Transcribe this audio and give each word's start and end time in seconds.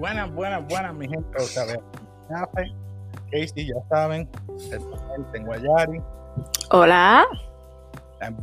Buenas, 0.00 0.32
buenas, 0.32 0.66
buenas, 0.66 0.94
mi 0.94 1.06
gente. 1.06 1.28
Otra 1.38 1.66
vez. 1.66 1.78
Casey, 3.30 3.66
ya 3.66 3.74
saben. 3.90 4.26
Tengo 5.30 5.52
a 5.52 5.58
Yari. 5.58 6.00
Hola. 6.70 7.26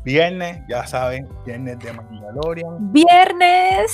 Viernes, 0.03 0.61
ya 0.69 0.85
saben, 0.85 1.27
viernes 1.47 1.79
de 1.79 1.93
Mandalorian. 1.93 2.93
Viernes, 2.93 3.91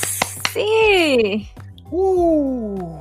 sí. 0.51 1.49
Uh, 1.89 2.97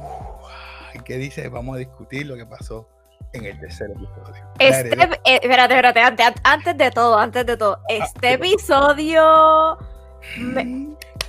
¿Qué 1.05 1.17
dice? 1.17 1.49
Vamos 1.49 1.75
a 1.75 1.79
discutir 1.81 2.27
lo 2.27 2.37
que 2.37 2.47
pasó 2.47 2.89
en 3.33 3.47
el 3.47 3.59
tercer 3.59 3.91
episodio. 3.91 4.45
Este, 4.61 4.95
eh, 5.25 5.41
espérate, 5.43 5.75
espérate, 5.75 6.01
antes, 6.03 6.33
antes, 6.45 6.79
de 6.79 6.91
todo, 6.93 7.19
antes 7.19 7.45
de 7.47 7.57
todo. 7.57 7.81
Ah, 7.81 7.95
este 7.95 8.35
episodio 8.35 9.77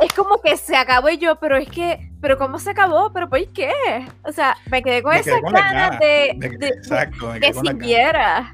es 0.02 0.13
como 0.13 0.41
que 0.41 0.58
se 0.58 0.75
acabó 0.75 1.09
y 1.09 1.17
yo, 1.17 1.39
pero 1.39 1.58
es 1.58 1.69
que, 1.69 2.11
pero 2.22 2.38
¿cómo 2.38 2.59
se 2.59 2.72
acabó? 2.72 3.11
¿Pero 3.13 3.30
por 3.30 3.47
qué? 3.53 3.72
O 4.23 4.31
sea, 4.31 4.55
me 4.69 4.81
quedé 4.81 5.03
con 5.03 5.13
esa 5.13 5.39
ganas 5.41 5.99
de, 5.99 6.38
exacto, 6.61 7.33
que 7.39 7.53
siguiera. 7.53 8.53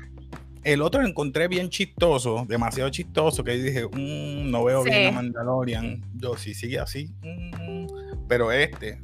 El 0.64 0.82
otro 0.82 1.02
lo 1.02 1.08
encontré 1.08 1.48
bien 1.48 1.70
chistoso, 1.70 2.46
demasiado 2.48 2.90
chistoso, 2.90 3.44
que 3.44 3.54
dije, 3.54 3.86
mm, 3.86 4.52
no 4.52 4.66
veo 4.66 4.84
bien 4.84 5.08
a 5.08 5.12
Mandalorian. 5.12 6.04
Yo, 6.16 6.36
si 6.36 6.54
sigue 6.54 6.80
así, 6.80 7.10
mm", 7.22 8.28
pero 8.28 8.52
este, 8.52 9.00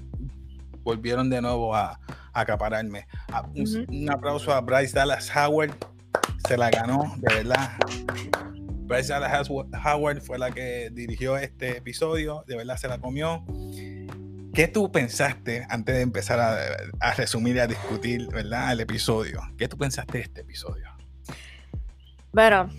volvieron 0.83 1.29
de 1.29 1.41
nuevo 1.41 1.75
a, 1.75 1.99
acapararme. 2.33 3.07
Ah, 3.31 3.43
un, 3.55 4.09
aplauso 4.09 4.53
a 4.53 4.59
Bryce 4.59 4.93
Dallas 4.93 5.31
Howard, 5.35 5.71
se 6.47 6.57
la 6.57 6.69
ganó, 6.69 7.15
de 7.17 7.35
verdad. 7.35 7.71
Bryce 8.85 9.13
Howard 9.83 10.21
fue 10.21 10.37
la 10.37 10.51
que 10.51 10.89
dirigió 10.91 11.37
este 11.37 11.77
episodio, 11.77 12.43
de 12.47 12.55
verdad 12.55 12.77
se 12.77 12.87
la 12.87 12.99
comió. 12.99 13.43
¿Qué 14.53 14.67
tú 14.67 14.91
pensaste 14.91 15.65
antes 15.69 15.95
de 15.95 16.01
empezar 16.01 16.39
a, 16.39 17.13
resumir 17.15 17.55
y 17.57 17.59
a 17.59 17.67
discutir 17.67 18.27
¿verdad? 18.27 18.71
el 18.71 18.81
episodio? 18.81 19.41
¿Qué 19.57 19.67
tú 19.67 19.77
pensaste 19.77 20.19
de 20.19 20.23
este 20.23 20.41
episodio? 20.41 20.85
Bueno, 22.31 22.69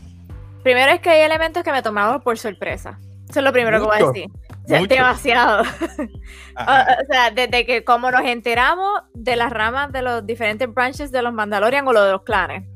primero 0.63 0.93
es 0.93 1.01
que 1.01 1.11
hay 1.11 1.23
elementos 1.23 1.63
que 1.63 1.73
me 1.73 1.83
tomaron 1.83 2.23
por 2.23 2.39
sorpresa. 2.39 2.99
Eso 3.29 3.41
es 3.41 3.45
lo 3.45 3.53
primero 3.53 3.81
que 3.81 3.87
voy 3.87 4.01
a 4.01 4.07
decir. 4.07 4.89
demasiado. 4.89 5.63
o, 6.57 7.07
sea, 7.11 7.31
desde 7.35 7.67
que 7.67 7.85
como 7.85 8.11
nos 8.11 8.23
enteramos 8.23 9.03
de 9.15 9.37
las 9.37 9.51
ramas 9.53 9.93
de 9.93 10.03
los 10.03 10.25
diferentes 10.25 10.73
branches 10.73 11.11
de 11.11 11.23
los 11.23 11.35
Mandalorian 11.35 11.87
o 11.89 11.93
los 11.93 12.07
de 12.07 12.13
los 12.13 12.23
clanes 12.23 12.76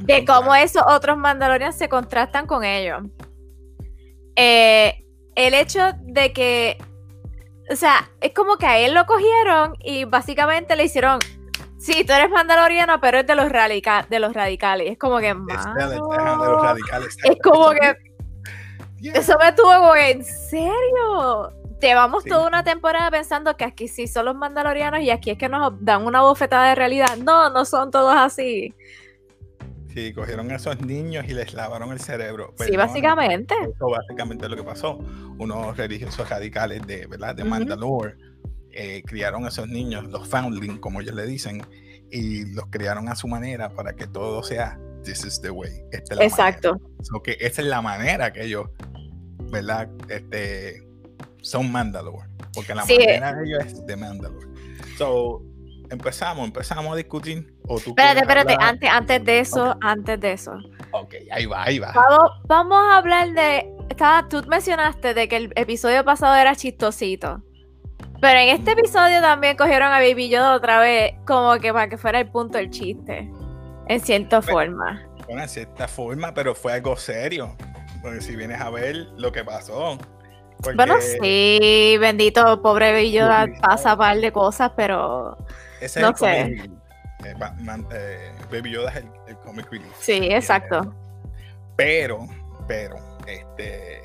de 0.00 0.24
cómo 0.24 0.54
esos 0.54 0.82
otros 0.86 1.16
Mandalorians 1.16 1.76
se 1.76 1.88
contrastan 1.88 2.46
con 2.46 2.64
ellos. 2.64 3.02
Eh, 4.36 5.04
el 5.34 5.54
hecho 5.54 5.92
de 6.02 6.32
que, 6.32 6.78
o 7.70 7.76
sea, 7.76 8.10
es 8.20 8.32
como 8.32 8.56
que 8.56 8.66
a 8.66 8.78
él 8.78 8.94
lo 8.94 9.06
cogieron 9.06 9.74
y 9.80 10.04
básicamente 10.04 10.76
le 10.76 10.84
hicieron, 10.84 11.20
sí, 11.78 12.04
tú 12.04 12.12
eres 12.12 12.30
mandaloriano, 12.30 13.00
pero 13.00 13.18
es 13.18 13.26
de 13.26 13.34
los, 13.34 13.50
de 13.50 14.20
los 14.20 14.32
radicales. 14.32 14.90
Es 14.90 14.98
como 14.98 15.18
que, 15.18 15.34
más. 15.34 15.66
Es 17.24 17.36
como 17.42 17.70
que, 17.70 17.96
eso 19.12 19.36
me 19.38 19.52
tuvo 19.52 19.74
como, 19.74 19.94
¿en 19.94 20.24
serio? 20.24 21.52
Llevamos 21.80 22.24
toda 22.24 22.46
una 22.46 22.64
temporada 22.64 23.10
pensando 23.10 23.56
que 23.56 23.64
aquí 23.64 23.86
sí 23.88 24.06
son 24.06 24.24
los 24.24 24.34
mandalorianos 24.34 25.00
y 25.00 25.10
aquí 25.10 25.30
es 25.30 25.38
que 25.38 25.48
nos 25.48 25.72
dan 25.84 26.06
una 26.06 26.22
bofetada 26.22 26.70
de 26.70 26.74
realidad. 26.74 27.16
No, 27.18 27.50
no 27.50 27.66
son 27.66 27.90
todos 27.90 28.14
así. 28.16 28.74
Sí, 29.96 30.12
cogieron 30.12 30.50
a 30.50 30.56
esos 30.56 30.78
niños 30.82 31.24
y 31.26 31.32
les 31.32 31.54
lavaron 31.54 31.90
el 31.90 31.98
cerebro. 32.00 32.52
sí, 32.58 32.76
básicamente. 32.76 33.54
Eso 33.62 33.88
básicamente 33.88 34.44
es 34.44 34.50
lo 34.50 34.56
que 34.58 34.62
pasó. 34.62 34.98
Unos 35.38 35.74
religiosos 35.74 36.28
radicales 36.28 36.86
de, 36.86 37.06
¿verdad? 37.06 37.34
de 37.34 37.44
Mandalore 37.44 38.14
eh, 38.72 39.02
criaron 39.06 39.46
a 39.46 39.48
esos 39.48 39.68
niños, 39.68 40.04
los 40.04 40.28
foundling, 40.28 40.76
como 40.80 41.00
ellos 41.00 41.14
le 41.14 41.24
dicen, 41.24 41.62
y 42.10 42.44
los 42.52 42.66
criaron 42.66 43.08
a 43.08 43.16
su 43.16 43.26
manera 43.26 43.70
para 43.70 43.94
que 43.94 44.06
todo 44.06 44.42
sea 44.42 44.78
this 45.02 45.24
is 45.24 45.40
the 45.40 45.48
way. 45.48 45.72
Esta 45.92 46.12
es 46.12 46.18
la 46.18 46.24
Exacto. 46.26 46.78
que 47.24 47.38
esa 47.40 47.62
es 47.62 47.66
la 47.66 47.80
manera 47.80 48.34
que 48.34 48.44
ellos, 48.44 48.68
¿verdad? 49.50 49.88
Este, 50.10 50.86
son 51.40 51.72
Mandalore. 51.72 52.28
Porque 52.52 52.74
la 52.74 52.84
manera 52.84 53.32
de 53.32 53.46
ellos 53.46 53.64
es 53.64 53.86
de 53.86 53.96
Mandalore. 53.96 54.46
So, 54.98 55.42
empezamos, 55.90 56.46
empezamos 56.46 56.92
a 56.92 56.96
discutir. 56.96 57.54
¿o 57.66 57.78
tú 57.78 57.90
espérate, 57.90 58.20
espérate, 58.20 58.56
antes, 58.58 58.90
antes 58.90 59.24
de 59.24 59.40
eso, 59.40 59.76
antes 59.80 60.20
de 60.20 60.32
eso. 60.32 60.52
Ok, 60.92 61.14
ahí 61.30 61.46
va, 61.46 61.64
ahí 61.64 61.78
va. 61.78 61.92
Vamos, 62.46 62.78
a 62.78 62.98
hablar 62.98 63.32
de. 63.32 63.72
Estaba, 63.88 64.28
tú 64.28 64.42
mencionaste 64.48 65.14
de 65.14 65.28
que 65.28 65.36
el 65.36 65.52
episodio 65.56 66.04
pasado 66.04 66.34
era 66.34 66.54
chistosito. 66.56 67.42
Pero 68.20 68.38
en 68.38 68.48
este 68.48 68.72
episodio 68.72 69.20
también 69.20 69.56
cogieron 69.56 69.92
a 69.92 69.98
Baby 69.98 70.28
Yoda 70.30 70.54
otra 70.54 70.80
vez, 70.80 71.14
como 71.26 71.58
que 71.58 71.72
para 71.72 71.88
que 71.88 71.98
fuera 71.98 72.20
el 72.20 72.30
punto 72.30 72.58
del 72.58 72.70
chiste. 72.70 73.30
En 73.88 74.00
cierta 74.00 74.42
forma. 74.42 75.06
Bueno, 75.26 75.42
en 75.42 75.48
cierta 75.48 75.86
forma, 75.86 76.32
pero 76.32 76.54
fue 76.54 76.72
algo 76.72 76.96
serio. 76.96 77.54
Porque 78.02 78.20
si 78.20 78.36
vienes 78.36 78.60
a 78.60 78.70
ver 78.70 78.96
lo 79.16 79.30
que 79.32 79.44
pasó. 79.44 79.98
Bueno, 80.74 80.94
sí, 81.00 81.96
bendito, 82.00 82.62
pobre 82.62 82.92
Baby 82.92 83.12
Yoda, 83.12 83.46
pasa 83.60 83.92
un 83.92 83.98
par 83.98 84.16
de 84.18 84.32
cosas, 84.32 84.72
pero 84.74 85.36
ese 85.86 86.00
no 86.00 86.10
es 86.10 86.22
el 86.22 86.58
sé. 86.58 86.70
Eh, 87.24 87.34
eh, 87.92 88.32
Baby 88.50 88.72
Yoda 88.72 88.90
es 88.90 89.04
el, 89.26 89.36
comic 89.38 89.70
relief. 89.70 89.92
Sí, 90.00 90.18
exacto. 90.30 90.94
Pero, 91.76 92.26
pero, 92.66 92.96
este. 93.26 94.02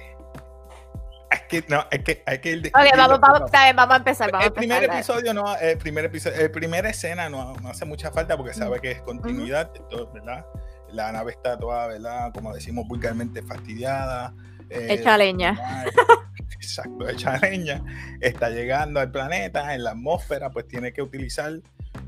Es 1.29 1.41
que, 1.47 1.63
no, 1.69 1.85
es 1.91 2.03
que 2.03 2.23
hay 2.25 2.39
que 2.39 2.51
ir. 2.51 2.67
Ok, 2.67 2.97
vamos, 2.97 3.19
vamos, 3.19 3.51
vamos, 3.51 3.93
a 3.93 3.97
empezar. 3.97 4.31
Vamos 4.31 4.47
el 4.47 4.53
primer 4.53 4.83
episodio 4.83 5.33
no, 5.33 5.55
el 5.57 5.77
primer 5.77 6.05
episodio, 6.05 6.37
el 6.37 6.51
primera 6.51 6.89
escena 6.89 7.29
no, 7.29 7.53
no 7.55 7.69
hace 7.69 7.85
mucha 7.85 8.11
falta 8.11 8.35
porque 8.35 8.53
sabe 8.53 8.79
que 8.81 8.91
es 8.91 9.01
continuidad, 9.01 9.71
¿verdad? 10.13 10.45
La 10.89 11.11
nave 11.11 11.31
está 11.31 11.57
toda, 11.57 11.87
¿verdad? 11.87 12.31
Como 12.33 12.53
decimos 12.53 12.85
vulgarmente, 12.85 13.41
fastidiada. 13.41 14.33
Eh, 14.69 14.87
hecha 14.89 15.17
leña. 15.17 15.57
Exacto, 16.55 17.07
hecha 17.07 17.37
leña. 17.37 17.83
Está 18.19 18.49
llegando 18.49 18.99
al 18.99 19.11
planeta, 19.11 19.73
en 19.73 19.83
la 19.83 19.91
atmósfera, 19.91 20.49
pues 20.49 20.67
tiene 20.67 20.93
que 20.93 21.01
utilizar, 21.01 21.53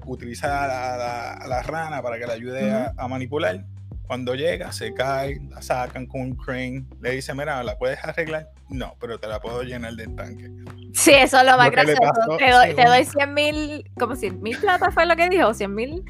utilizar 0.06 0.70
a 0.70 1.48
la, 1.48 1.62
rana 1.64 2.02
para 2.02 2.18
que 2.18 2.28
la 2.28 2.34
ayude 2.34 2.72
a, 2.98 3.08
manipular. 3.08 3.66
Cuando 4.06 4.36
llega, 4.36 4.72
se 4.72 4.94
cae, 4.94 5.40
la 5.50 5.62
sacan 5.62 6.06
con 6.06 6.22
un 6.22 6.36
crane, 6.36 6.86
le 7.02 7.12
dice, 7.12 7.34
mira, 7.34 7.64
¿la 7.64 7.78
puedes 7.78 8.04
arreglar? 8.04 8.50
No, 8.70 8.96
pero 9.00 9.18
te 9.18 9.28
la 9.28 9.40
puedo 9.40 9.64
llenar 9.64 9.94
del 9.94 10.14
tanque. 10.16 10.52
Sí, 10.94 11.14
eso 11.14 11.40
es 11.40 11.46
lo 11.46 11.58
más 11.58 11.72
gracioso. 11.72 12.02
te, 12.38 12.52
doy, 12.52 12.74
te 12.76 12.86
doy 12.86 13.06
100 13.06 13.34
mil, 13.34 13.92
como 13.98 14.16
100 14.16 14.42
mil 14.42 14.58
plata 14.58 14.92
fue 14.92 15.06
lo 15.06 15.16
que 15.16 15.30
dijo, 15.30 15.54
100 15.54 15.74
mil. 15.74 16.04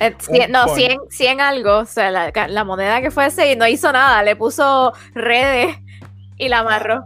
Eh, 0.00 0.14
no, 0.48 0.68
100, 0.68 0.98
100, 1.10 1.40
algo, 1.40 1.78
o 1.78 1.84
sea, 1.84 2.10
la, 2.10 2.30
la, 2.48 2.64
moneda 2.64 3.00
que 3.00 3.10
fuese 3.10 3.50
y 3.50 3.56
no 3.56 3.66
hizo 3.66 3.90
nada, 3.92 4.22
le 4.22 4.36
puso 4.36 4.92
redes 5.12 5.76
y 6.38 6.48
la 6.48 6.60
amarró. 6.60 7.04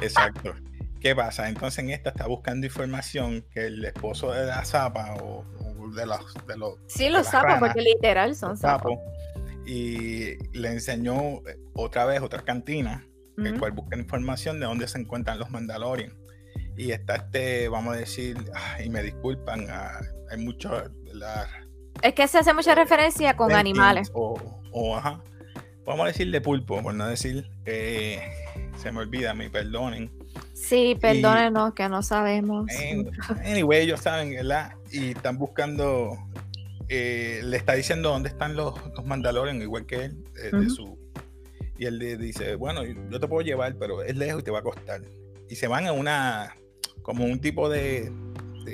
Exacto. 0.00 0.54
¿Qué 1.00 1.16
pasa? 1.16 1.48
Entonces 1.48 1.80
en 1.80 1.90
esta 1.90 2.10
está 2.10 2.26
buscando 2.26 2.64
información 2.66 3.44
que 3.50 3.66
el 3.66 3.84
esposo 3.84 4.32
de 4.32 4.46
la 4.46 4.64
zapa 4.64 5.16
o, 5.20 5.44
de 5.96 6.06
los... 6.06 6.34
De 6.46 6.56
los 6.56 6.74
sí, 6.86 7.08
los 7.08 7.26
sapos, 7.26 7.54
porque 7.58 7.82
literal 7.82 8.36
son 8.36 8.56
sapos. 8.56 8.98
Y 9.66 10.36
le 10.56 10.68
enseñó 10.68 11.38
eh, 11.48 11.58
otra 11.74 12.04
vez 12.04 12.20
otra 12.22 12.42
cantina, 12.42 13.04
el 13.36 13.58
cual 13.58 13.72
busca 13.72 13.96
información 13.96 14.60
de 14.60 14.66
dónde 14.66 14.86
se 14.86 14.98
encuentran 14.98 15.40
los 15.40 15.50
Mandalorian. 15.50 16.16
Y 16.76 16.92
está 16.92 17.16
este, 17.16 17.68
vamos 17.68 17.94
a 17.94 17.98
decir, 17.98 18.36
y 18.84 18.88
me 18.88 19.02
disculpan, 19.02 19.66
ah, 19.70 20.00
hay 20.30 20.38
mucho... 20.38 20.84
es 22.00 22.14
que 22.14 22.28
se 22.28 22.38
hace 22.38 22.54
mucha 22.54 22.76
referencia 22.76 23.36
con 23.36 23.52
animales. 23.52 24.10
O, 24.14 24.34
o, 24.70 24.96
ajá, 24.96 25.20
vamos 25.84 26.04
a 26.04 26.06
decir 26.08 26.30
de 26.30 26.40
pulpo, 26.40 26.82
por 26.82 26.94
no 26.94 27.06
decir, 27.06 27.50
eh, 27.66 28.20
se 28.76 28.92
me 28.92 29.00
olvida, 29.00 29.34
me 29.34 29.50
perdonen. 29.50 30.10
Sí, 30.54 30.96
perdónenos 31.00 31.74
que 31.74 31.88
no 31.88 32.02
sabemos. 32.02 32.70
Anyway, 33.44 33.82
ellos 33.82 34.00
saben, 34.00 34.30
¿verdad? 34.30 34.72
Y 34.90 35.10
están 35.10 35.38
buscando, 35.38 36.16
eh, 36.88 37.40
le 37.44 37.56
está 37.56 37.74
diciendo 37.74 38.10
dónde 38.10 38.28
están 38.28 38.56
los, 38.56 38.74
los 38.94 39.04
Mandalorian, 39.04 39.60
igual 39.60 39.86
que 39.86 40.04
él, 40.06 40.24
eh, 40.42 40.56
de 40.56 40.70
su... 40.70 40.98
Y 41.78 41.86
él 41.86 41.98
le 41.98 42.16
dice, 42.16 42.54
bueno, 42.54 42.82
yo 42.84 43.18
te 43.18 43.26
puedo 43.26 43.44
llevar, 43.44 43.74
pero 43.76 44.02
es 44.02 44.16
lejos 44.16 44.42
y 44.42 44.44
te 44.44 44.50
va 44.50 44.60
a 44.60 44.62
costar. 44.62 45.02
Y 45.48 45.56
se 45.56 45.66
van 45.66 45.86
a 45.86 45.92
una, 45.92 46.54
como 47.02 47.24
un 47.24 47.40
tipo 47.40 47.68
de... 47.68 48.12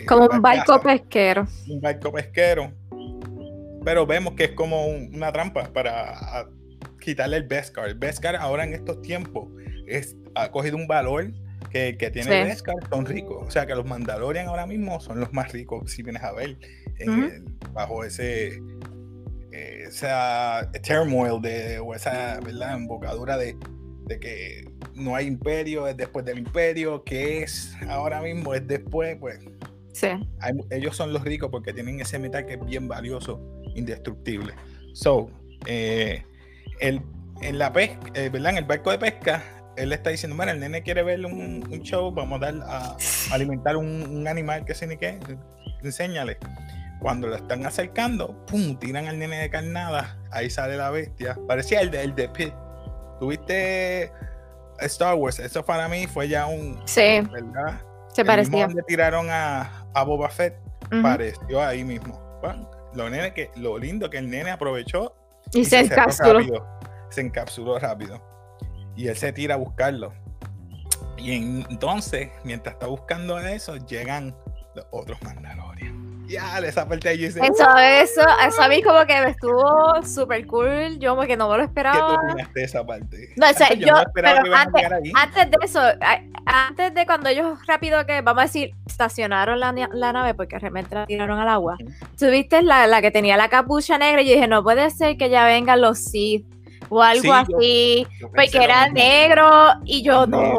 como 0.06 0.26
un 0.26 0.42
barco 0.42 0.80
pesquero. 0.82 1.46
Un 1.68 1.80
barco 1.80 2.12
pesquero. 2.12 2.70
Pero 3.82 4.06
vemos 4.06 4.34
que 4.34 4.44
es 4.44 4.52
como 4.52 4.86
una 4.86 5.32
trampa 5.32 5.72
para 5.72 6.46
quitarle 7.08 7.38
el 7.38 7.44
Beskar. 7.44 7.88
El 7.88 7.94
Beskar 7.94 8.36
ahora 8.36 8.64
en 8.64 8.74
estos 8.74 9.00
tiempos 9.00 9.48
es, 9.86 10.14
ha 10.34 10.50
cogido 10.50 10.76
un 10.76 10.86
valor 10.86 11.32
que, 11.70 11.96
que 11.96 12.10
tiene 12.10 12.42
el 12.42 12.48
Beskar, 12.48 12.74
son 12.90 13.06
ricos. 13.06 13.46
O 13.46 13.50
sea 13.50 13.66
que 13.66 13.74
los 13.74 13.86
Mandalorian 13.86 14.46
ahora 14.48 14.66
mismo 14.66 15.00
son 15.00 15.20
los 15.20 15.32
más 15.32 15.52
ricos, 15.52 15.90
si 15.90 16.02
vienes 16.02 16.22
a 16.22 16.32
ver, 16.32 16.58
bajo 17.72 18.04
ese 18.04 18.60
esa 19.50 20.70
turmoil 20.86 21.40
de, 21.40 21.78
o 21.78 21.94
esa 21.94 22.38
¿verdad? 22.40 22.74
embocadura 22.76 23.38
de, 23.38 23.56
de 24.04 24.20
que 24.20 24.70
no 24.94 25.16
hay 25.16 25.26
imperio, 25.26 25.88
es 25.88 25.96
después 25.96 26.24
del 26.24 26.38
imperio, 26.38 27.02
que 27.02 27.42
es 27.42 27.74
ahora 27.88 28.20
mismo, 28.20 28.54
es 28.54 28.66
después, 28.66 29.16
pues 29.18 29.40
Sí. 29.94 30.08
ellos 30.70 30.94
son 30.94 31.12
los 31.12 31.24
ricos 31.24 31.50
porque 31.50 31.72
tienen 31.72 32.00
ese 32.00 32.20
metal 32.20 32.46
que 32.46 32.54
es 32.54 32.64
bien 32.64 32.86
valioso, 32.86 33.40
indestructible. 33.74 34.52
So, 34.92 35.28
eh, 35.66 36.22
el, 36.80 37.02
en 37.40 37.58
la 37.58 37.72
pesca, 37.72 37.98
eh, 38.14 38.28
¿verdad? 38.28 38.52
En 38.52 38.58
el 38.58 38.64
barco 38.64 38.90
de 38.90 38.98
pesca, 38.98 39.42
él 39.76 39.92
está 39.92 40.10
diciendo, 40.10 40.36
bueno, 40.36 40.52
el 40.52 40.60
nene 40.60 40.82
quiere 40.82 41.02
ver 41.02 41.24
un, 41.24 41.62
show, 41.82 42.10
vamos 42.10 42.42
a 42.42 42.46
dar 42.50 42.54
a, 42.66 42.96
alimentar 43.32 43.76
un, 43.76 44.26
animal 44.26 44.64
que 44.64 44.74
se 44.74 44.86
ni 44.86 44.96
qué, 44.96 45.18
enséñale. 45.82 46.38
Cuando 47.00 47.28
lo 47.28 47.36
están 47.36 47.64
acercando, 47.64 48.44
pum, 48.46 48.76
tiran 48.76 49.06
al 49.06 49.18
nene 49.18 49.38
de 49.38 49.50
carnada, 49.50 50.18
ahí 50.32 50.50
sale 50.50 50.76
la 50.76 50.90
bestia. 50.90 51.38
Parecía 51.46 51.80
el 51.80 51.92
de, 51.92 52.02
el 52.02 52.14
de 52.16 52.28
Pit. 52.28 52.52
¿Tuviste 53.20 54.10
Star 54.80 55.14
Wars? 55.14 55.38
Eso 55.38 55.64
para 55.64 55.88
mí 55.88 56.08
fue 56.08 56.28
ya 56.28 56.46
un... 56.46 56.80
Sí. 56.86 57.20
¿Verdad? 57.30 57.80
Se 58.12 58.24
parecía. 58.24 58.66
Donde 58.66 58.82
tiraron 58.82 59.28
a, 59.30 59.86
a 59.94 60.02
Boba 60.02 60.28
Fett, 60.28 60.56
pareció 61.02 61.62
ahí 61.64 61.84
mismo. 61.84 62.20
lo, 62.94 63.08
nene 63.10 63.32
que, 63.32 63.52
lo 63.54 63.78
lindo 63.78 64.10
que 64.10 64.18
el 64.18 64.28
nene 64.28 64.50
aprovechó 64.50 65.14
y, 65.52 65.64
se, 65.64 65.80
encapsuló. 65.80 66.66
Se 67.10 67.20
encapsuló 67.20 67.78
rápido. 67.78 68.22
Y 68.96 69.08
él 69.08 69.16
se 69.16 69.32
tira 69.32 69.54
a 69.54 69.58
buscarlo. 69.58 70.12
Y 71.16 71.32
entonces, 71.32 72.30
mientras 72.44 72.74
está 72.74 72.86
buscando 72.86 73.38
eso, 73.38 73.76
llegan 73.76 74.36
los 74.74 74.86
otros 74.90 75.20
Mandalorian. 75.22 76.07
Ya, 76.28 76.58
esa 76.58 76.86
parte 76.86 77.08
ahí 77.08 77.24
Eso, 77.24 77.40
eso, 77.40 78.20
eso 78.46 78.62
a 78.62 78.68
mí 78.68 78.82
como 78.82 79.06
que 79.06 79.18
me 79.18 79.30
estuvo 79.30 80.02
súper 80.04 80.46
cool. 80.46 80.98
Yo 80.98 81.16
como 81.16 81.26
que 81.26 81.38
no 81.38 81.48
me 81.48 81.56
lo 81.56 81.64
esperaba. 81.64 82.20
¿Qué 82.36 82.44
tú 82.44 82.50
de 82.54 82.64
esa 82.64 82.84
parte? 82.84 83.32
No, 83.36 83.48
o 83.48 83.52
sea, 83.54 83.72
yo, 83.74 83.94
pero 84.12 84.28
antes, 84.28 84.84
antes, 85.14 85.50
de 85.50 85.56
eso, 85.62 85.80
antes 86.44 86.94
de 86.94 87.06
cuando 87.06 87.30
ellos 87.30 87.58
rápido 87.66 88.04
que, 88.04 88.20
vamos 88.20 88.42
a 88.42 88.46
decir, 88.46 88.72
estacionaron 88.86 89.58
la, 89.58 89.72
la 89.72 90.12
nave 90.12 90.34
porque 90.34 90.58
realmente 90.58 90.94
la 90.94 91.06
tiraron 91.06 91.38
al 91.38 91.48
agua. 91.48 91.78
Tuviste 92.18 92.62
la, 92.62 92.86
la 92.86 93.00
que 93.00 93.10
tenía 93.10 93.38
la 93.38 93.48
capucha 93.48 93.96
negra 93.96 94.20
y 94.20 94.26
yo 94.26 94.34
dije, 94.34 94.48
no 94.48 94.62
puede 94.62 94.90
ser 94.90 95.16
que 95.16 95.30
ya 95.30 95.46
vengan 95.46 95.80
los 95.80 95.98
Sith 95.98 96.44
o 96.90 97.02
algo 97.02 97.32
así, 97.32 98.06
porque 98.20 98.58
era 98.62 98.88
negro 98.88 99.50
y 99.84 100.02
yo 100.02 100.26
no, 100.26 100.54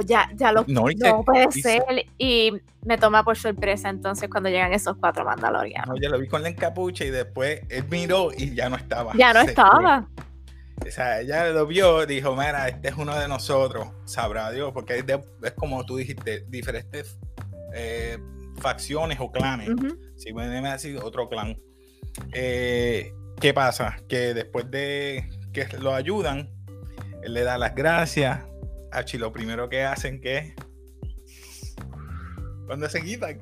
ya, 0.00 0.30
ya 0.34 0.52
lo 0.52 0.64
no, 0.66 0.84
puede 1.24 1.50
ser. 1.52 1.82
Y 2.18 2.52
me 2.84 2.98
toma 2.98 3.24
por 3.24 3.36
sorpresa 3.36 3.88
entonces 3.88 4.28
cuando 4.28 4.48
llegan 4.48 4.72
esos 4.72 4.96
cuatro 4.96 5.24
mandalorianos. 5.24 5.88
No, 5.88 6.00
ya 6.00 6.08
lo 6.08 6.18
vi 6.18 6.28
con 6.28 6.42
la 6.42 6.48
encapucha 6.48 7.04
y 7.04 7.10
después 7.10 7.62
él 7.68 7.84
miró 7.90 8.30
y 8.36 8.54
ya 8.54 8.68
no 8.68 8.76
estaba. 8.76 9.12
Ya 9.16 9.32
no 9.32 9.40
estaba. 9.40 10.08
O 10.86 10.90
sea, 10.90 11.20
ella 11.20 11.46
lo 11.50 11.66
vio, 11.66 12.04
dijo, 12.04 12.34
mira, 12.34 12.68
este 12.68 12.88
es 12.88 12.96
uno 12.96 13.18
de 13.18 13.28
nosotros, 13.28 13.88
sabrá 14.04 14.50
Dios, 14.50 14.72
porque 14.72 14.98
es, 14.98 15.52
como 15.52 15.84
tú 15.86 15.96
dijiste, 15.96 16.44
diferentes 16.48 17.18
eh, 17.74 18.18
facciones 18.60 19.18
o 19.20 19.30
clanes. 19.30 19.70
Si 20.16 20.32
me 20.32 20.68
así, 20.68 20.96
otro 20.96 21.28
clan. 21.28 21.56
Eh, 22.32 23.12
¿Qué 23.40 23.54
pasa? 23.54 23.96
Que 24.08 24.34
después 24.34 24.70
de 24.70 25.28
que 25.52 25.66
lo 25.78 25.94
ayudan, 25.94 26.50
él 27.22 27.34
le 27.34 27.42
da 27.42 27.58
las 27.58 27.74
gracias. 27.74 28.40
Achi, 28.94 29.18
lo 29.18 29.32
primero 29.32 29.68
que 29.68 29.82
hacen 29.82 30.20
que 30.20 30.54
cuando 32.66 32.88
se 32.88 33.02
quitan. 33.02 33.40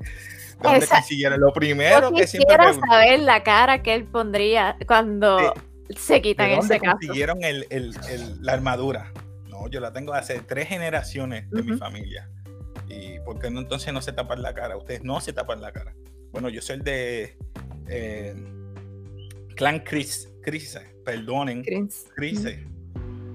lo 1.39 1.53
primero 1.53 2.13
que 2.13 2.27
siempre 2.27 2.57
saber 2.89 3.21
la 3.21 3.43
cara 3.43 3.83
que 3.83 3.95
él 3.95 4.05
pondría 4.05 4.77
cuando 4.87 5.55
se 5.97 6.23
quitan 6.23 6.49
¿de 6.49 6.59
ese 6.59 6.81
caso. 6.81 6.97
consiguieron 6.99 7.39
la 8.41 8.53
armadura? 8.53 9.13
No, 9.49 9.69
yo 9.69 9.81
la 9.81 9.93
tengo 9.93 10.15
hace 10.15 10.41
tres 10.41 10.69
generaciones 10.69 11.51
de 11.51 11.63
mi 11.63 11.77
familia. 11.77 12.29
¿Y 12.89 13.19
por 13.21 13.39
qué 13.39 13.51
no, 13.51 13.61
entonces 13.61 13.93
no 13.93 14.03
se 14.03 14.13
tapan 14.13 14.43
la 14.43 14.55
cara? 14.55 14.77
Ustedes 14.77 15.03
no 15.03 15.21
se 15.21 15.33
tapan 15.33 15.61
la 15.61 15.73
cara. 15.73 15.95
Bueno, 16.31 16.49
yo 16.49 16.63
soy 16.63 16.77
el 16.77 16.83
de 16.83 17.37
eh, 17.89 18.35
Clan 19.55 19.81
Chris, 19.81 20.29
Chris, 20.43 20.79
perdonen, 21.05 21.63
Chris. 22.15 22.47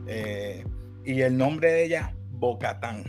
Eh, 0.07 0.63
y 1.07 1.21
el 1.21 1.37
nombre 1.37 1.71
de 1.71 1.85
ella, 1.85 2.13
Bocatán. 2.31 3.05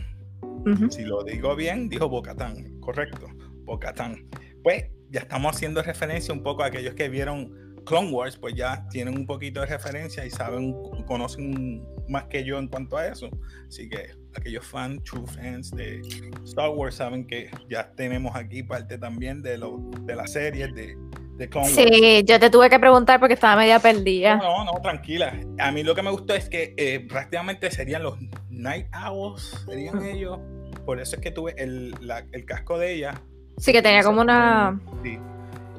Si 0.89 1.03
lo 1.03 1.21
digo 1.23 1.53
bien, 1.55 1.89
dijo 1.89 2.07
Bocatán, 2.07 2.79
correcto, 2.79 3.27
Bocatán. 3.65 4.25
Pues 4.63 4.85
ya 5.09 5.19
estamos 5.21 5.53
haciendo 5.53 5.81
referencia 5.83 6.33
un 6.33 6.41
poco 6.41 6.63
a 6.63 6.67
aquellos 6.67 6.93
que 6.93 7.09
vieron 7.09 7.75
Clone 7.85 8.09
Wars, 8.11 8.37
pues 8.37 8.55
ya 8.55 8.87
tienen 8.89 9.17
un 9.17 9.25
poquito 9.25 9.59
de 9.59 9.65
referencia 9.65 10.25
y 10.25 10.29
saben, 10.29 10.73
conocen 11.07 11.85
más 12.07 12.23
que 12.25 12.45
yo 12.45 12.57
en 12.57 12.69
cuanto 12.69 12.95
a 12.95 13.07
eso. 13.07 13.29
Así 13.67 13.89
que 13.89 14.11
aquellos 14.33 14.65
fans, 14.65 15.03
true 15.03 15.27
fans 15.27 15.71
de 15.71 15.99
Star 16.45 16.69
Wars, 16.69 16.95
saben 16.95 17.27
que 17.27 17.51
ya 17.69 17.91
tenemos 17.95 18.33
aquí 18.33 18.63
parte 18.63 18.97
también 18.97 19.41
de, 19.41 19.57
lo, 19.57 19.77
de 20.03 20.15
la 20.15 20.25
serie 20.25 20.69
de, 20.69 20.97
de. 21.39 21.49
Sí, 21.65 22.23
yo 22.25 22.39
te 22.39 22.49
tuve 22.49 22.69
que 22.69 22.79
preguntar 22.79 23.19
porque 23.19 23.33
estaba 23.33 23.55
media 23.55 23.79
perdida. 23.79 24.35
No, 24.35 24.63
no, 24.65 24.73
tranquila. 24.81 25.33
A 25.57 25.71
mí 25.71 25.83
lo 25.83 25.95
que 25.95 26.03
me 26.03 26.11
gustó 26.11 26.35
es 26.35 26.47
que 26.49 26.75
eh, 26.77 26.99
prácticamente 26.99 27.71
serían 27.71 28.03
los 28.03 28.17
Night 28.49 28.87
Owls, 28.93 29.65
serían 29.65 30.03
ellos. 30.03 30.39
Por 30.85 30.99
eso 30.99 31.15
es 31.15 31.21
que 31.21 31.31
tuve 31.31 31.55
el, 31.57 31.95
el 32.31 32.45
casco 32.45 32.77
de 32.77 32.93
ella. 32.93 33.21
Sí, 33.57 33.71
que 33.71 33.81
tenía 33.81 34.03
como 34.03 34.21
una. 34.21 34.79
Sí 35.03 35.17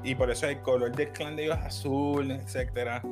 y 0.02 0.14
por 0.14 0.31
eso 0.31 0.47
el 0.47 0.61
color 0.61 0.95
del 0.95 1.11
clan 1.11 1.37
de 1.37 1.45
ellos 1.45 1.59
es 1.59 1.67
azul, 1.67 2.31
etcétera. 2.31 3.02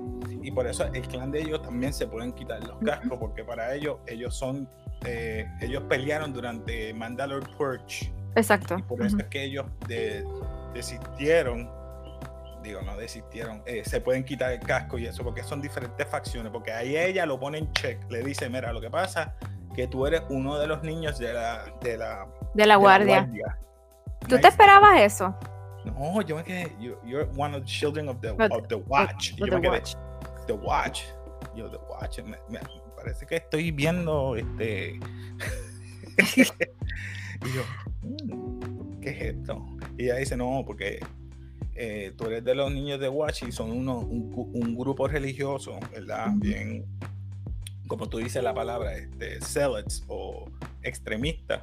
Y 0.42 0.50
por 0.50 0.66
eso 0.66 0.84
el 0.92 1.02
clan 1.02 1.30
de 1.30 1.40
ellos 1.40 1.62
también 1.62 1.92
se 1.92 2.06
pueden 2.06 2.32
quitar 2.32 2.64
los 2.64 2.78
cascos, 2.78 3.18
porque 3.18 3.44
para 3.44 3.74
ellos, 3.74 3.98
ellos 4.06 4.34
son, 4.34 4.68
eh, 5.04 5.46
ellos 5.60 5.82
pelearon 5.88 6.32
durante 6.32 6.94
Mandalore 6.94 7.46
Purge. 7.56 8.12
Exacto. 8.34 8.76
Y 8.78 8.82
por 8.82 9.04
eso 9.04 9.18
es 9.18 9.24
que 9.24 9.44
ellos 9.44 9.66
desistieron, 10.72 11.70
digo, 12.62 12.82
no 12.82 12.96
desistieron, 12.96 13.62
eh, 13.66 13.82
se 13.84 14.00
pueden 14.00 14.24
quitar 14.24 14.52
el 14.52 14.60
casco 14.60 14.98
y 14.98 15.06
eso, 15.06 15.24
porque 15.24 15.42
son 15.42 15.60
diferentes 15.60 16.06
facciones, 16.06 16.52
porque 16.52 16.72
ahí 16.72 16.96
ella 16.96 17.26
lo 17.26 17.38
pone 17.38 17.58
en 17.58 17.72
check, 17.72 17.98
le 18.10 18.22
dice, 18.22 18.48
mira, 18.48 18.72
lo 18.72 18.80
que 18.80 18.90
pasa 18.90 19.34
que 19.74 19.86
tú 19.86 20.06
eres 20.06 20.22
uno 20.28 20.58
de 20.58 20.66
los 20.66 20.82
niños 20.82 21.18
de 21.18 21.32
la, 21.32 21.64
de 21.80 21.96
la, 21.96 22.26
de 22.54 22.66
la 22.66 22.76
guardia. 22.76 23.28
¿Tú 24.28 24.38
te 24.38 24.48
esperabas 24.48 25.00
eso? 25.00 25.34
No, 25.84 26.20
yo 26.22 26.36
me 26.36 26.42
quedé. 26.42 26.72
You're, 26.80 27.28
one 27.36 27.54
of 27.54 27.62
the 27.62 27.66
children 27.66 28.08
of 28.08 28.20
the, 28.20 28.30
of 28.30 28.68
the 28.68 28.74
watch. 28.74 29.34
yo 29.36 29.46
me 29.46 29.60
quedé. 29.60 29.82
The 30.46 30.54
watch. 30.54 31.04
Yo, 31.54 31.70
the 31.70 31.78
watch. 31.88 32.18
Me, 32.20 32.36
parece 32.96 33.26
que 33.26 33.36
estoy 33.36 33.70
viendo 33.70 34.36
este. 34.36 34.98
y 36.36 36.42
yo, 37.54 37.62
mm, 38.02 39.00
¿qué 39.00 39.10
es 39.10 39.36
esto? 39.36 39.64
Y 39.96 40.04
ella 40.06 40.16
dice, 40.16 40.36
no, 40.36 40.64
porque 40.66 40.98
eh, 41.80 42.12
tú 42.16 42.26
eres 42.26 42.44
de 42.44 42.54
los 42.56 42.72
niños 42.72 42.98
de 42.98 43.08
Watch 43.08 43.44
y 43.44 43.52
son 43.52 43.70
uno, 43.70 43.98
un, 43.98 44.32
un 44.52 44.76
grupo 44.76 45.06
religioso, 45.06 45.78
¿verdad? 45.92 46.32
Bien, 46.34 46.84
como 47.86 48.08
tú 48.08 48.18
dices 48.18 48.42
la 48.42 48.52
palabra, 48.52 48.96
este, 48.96 49.40
zealots 49.40 50.04
o 50.08 50.50
extremistas 50.82 51.62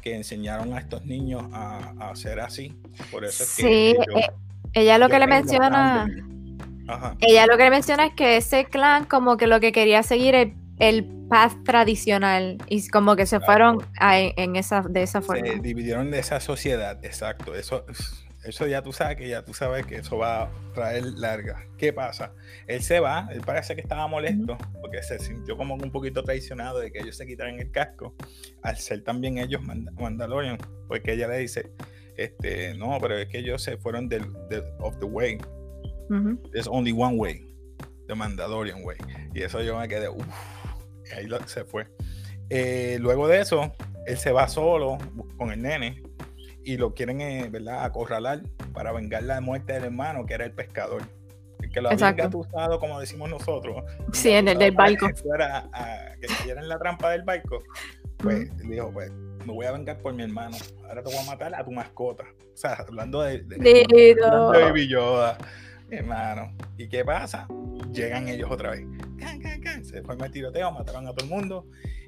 que 0.00 0.14
enseñaron 0.14 0.72
a 0.72 0.78
estos 0.78 1.04
niños 1.04 1.44
a, 1.52 1.92
a 1.98 2.16
ser 2.16 2.40
así. 2.40 2.74
Por 3.10 3.24
eso 3.24 3.42
es 3.42 3.56
que 3.56 3.90
eh, 3.90 3.96
ella 4.72 4.98
lo 4.98 5.08
que 5.08 5.18
le 5.18 5.26
menciona, 5.26 6.08
ella 7.20 7.46
lo 7.46 7.56
que 7.56 7.70
menciona 7.70 8.06
es 8.06 8.14
que 8.14 8.36
ese 8.36 8.64
clan 8.64 9.04
como 9.04 9.36
que 9.36 9.46
lo 9.46 9.60
que 9.60 9.72
quería 9.72 10.02
seguir 10.02 10.34
el, 10.34 10.54
el 10.78 11.04
path 11.28 11.62
tradicional 11.64 12.58
y 12.68 12.88
como 12.88 13.16
que 13.16 13.26
se 13.26 13.40
fueron 13.40 13.84
en 14.00 14.56
esa 14.56 14.82
de 14.82 15.02
esa 15.02 15.20
forma. 15.20 15.46
Se 15.46 15.58
dividieron 15.58 16.10
de 16.10 16.20
esa 16.20 16.40
sociedad, 16.40 17.04
exacto. 17.04 17.54
Eso 17.54 17.84
eso 18.46 18.66
ya 18.66 18.82
tú 18.82 18.92
sabes 18.92 19.16
que 19.16 19.28
ya 19.28 19.44
tú 19.44 19.52
sabes 19.52 19.86
que 19.86 19.96
eso 19.96 20.18
va 20.18 20.44
a 20.44 20.50
traer 20.72 21.04
larga. 21.04 21.66
¿Qué 21.76 21.92
pasa? 21.92 22.32
Él 22.66 22.82
se 22.82 23.00
va, 23.00 23.28
él 23.32 23.40
parece 23.44 23.74
que 23.74 23.80
estaba 23.80 24.06
molesto 24.06 24.56
porque 24.80 25.02
se 25.02 25.18
sintió 25.18 25.56
como 25.56 25.74
un 25.74 25.90
poquito 25.90 26.22
traicionado 26.22 26.78
de 26.78 26.92
que 26.92 27.00
ellos 27.00 27.16
se 27.16 27.26
quitaran 27.26 27.58
el 27.58 27.70
casco, 27.70 28.14
al 28.62 28.76
ser 28.76 29.02
también 29.02 29.38
ellos 29.38 29.60
Mandalorian, 29.62 30.58
porque 30.86 31.14
ella 31.14 31.28
le 31.28 31.38
dice, 31.38 31.72
este, 32.16 32.74
no, 32.74 32.98
pero 33.00 33.18
es 33.18 33.28
que 33.28 33.38
ellos 33.38 33.62
se 33.62 33.76
fueron 33.76 34.08
del, 34.08 34.24
of 34.78 34.98
the 34.98 35.06
way. 35.06 35.38
There's 36.52 36.68
only 36.68 36.92
one 36.92 37.16
way, 37.16 37.44
the 38.06 38.14
Mandalorian 38.14 38.84
way. 38.84 38.96
Y 39.34 39.42
eso 39.42 39.60
yo 39.60 39.78
me 39.78 39.88
quedé, 39.88 40.08
uff, 40.08 40.24
ahí 41.16 41.28
se 41.46 41.64
fue. 41.64 41.88
Eh, 42.48 42.98
luego 43.00 43.26
de 43.26 43.40
eso, 43.40 43.74
él 44.06 44.16
se 44.16 44.30
va 44.30 44.46
solo 44.46 44.98
con 45.36 45.50
el 45.50 45.60
nene 45.60 46.00
y 46.66 46.76
lo 46.76 46.94
quieren, 46.94 47.20
eh, 47.20 47.48
¿verdad?, 47.48 47.84
acorralar 47.84 48.42
para 48.74 48.90
vengar 48.90 49.22
la 49.22 49.40
muerte 49.40 49.74
del 49.74 49.84
hermano, 49.84 50.26
que 50.26 50.34
era 50.34 50.44
el 50.44 50.50
pescador. 50.50 51.02
El 51.60 51.70
que 51.70 51.80
lo 51.80 51.90
había 51.90 52.08
engatusado, 52.08 52.80
como 52.80 52.98
decimos 52.98 53.30
nosotros. 53.30 53.84
Sí, 54.12 54.30
en 54.30 54.48
el 54.48 54.58
del 54.58 54.72
barco. 54.72 55.06
Que, 55.06 55.14
fuera 55.14 55.70
que 56.20 56.26
cayera 56.26 56.60
en 56.60 56.68
la 56.68 56.76
trampa 56.76 57.10
del 57.10 57.22
barco. 57.22 57.62
Pues 58.16 58.50
dijo, 58.68 58.90
pues, 58.92 59.12
me 59.46 59.52
voy 59.52 59.64
a 59.64 59.72
vengar 59.72 59.98
por 59.98 60.12
mi 60.12 60.24
hermano. 60.24 60.56
Ahora 60.88 61.04
te 61.04 61.10
voy 61.10 61.18
a 61.18 61.30
matar 61.30 61.54
a 61.54 61.64
tu 61.64 61.70
mascota. 61.70 62.24
O 62.24 62.56
sea, 62.56 62.72
hablando 62.72 63.22
de, 63.22 63.42
de, 63.44 63.56
de 63.58 64.16
Baby 64.20 64.88
Yoda, 64.88 65.38
mi 65.88 65.98
hermano. 65.98 66.52
¿Y 66.76 66.88
qué 66.88 67.04
pasa? 67.04 67.46
Llegan 67.92 68.26
ellos 68.26 68.50
otra 68.50 68.70
vez. 68.72 68.84
Se 69.82 70.02
fue 70.02 70.16
el 70.16 70.32
tiroteo, 70.32 70.72
mataron 70.72 71.06
a 71.06 71.12
todo 71.12 71.24
el 71.24 71.30
mundo. 71.30 71.66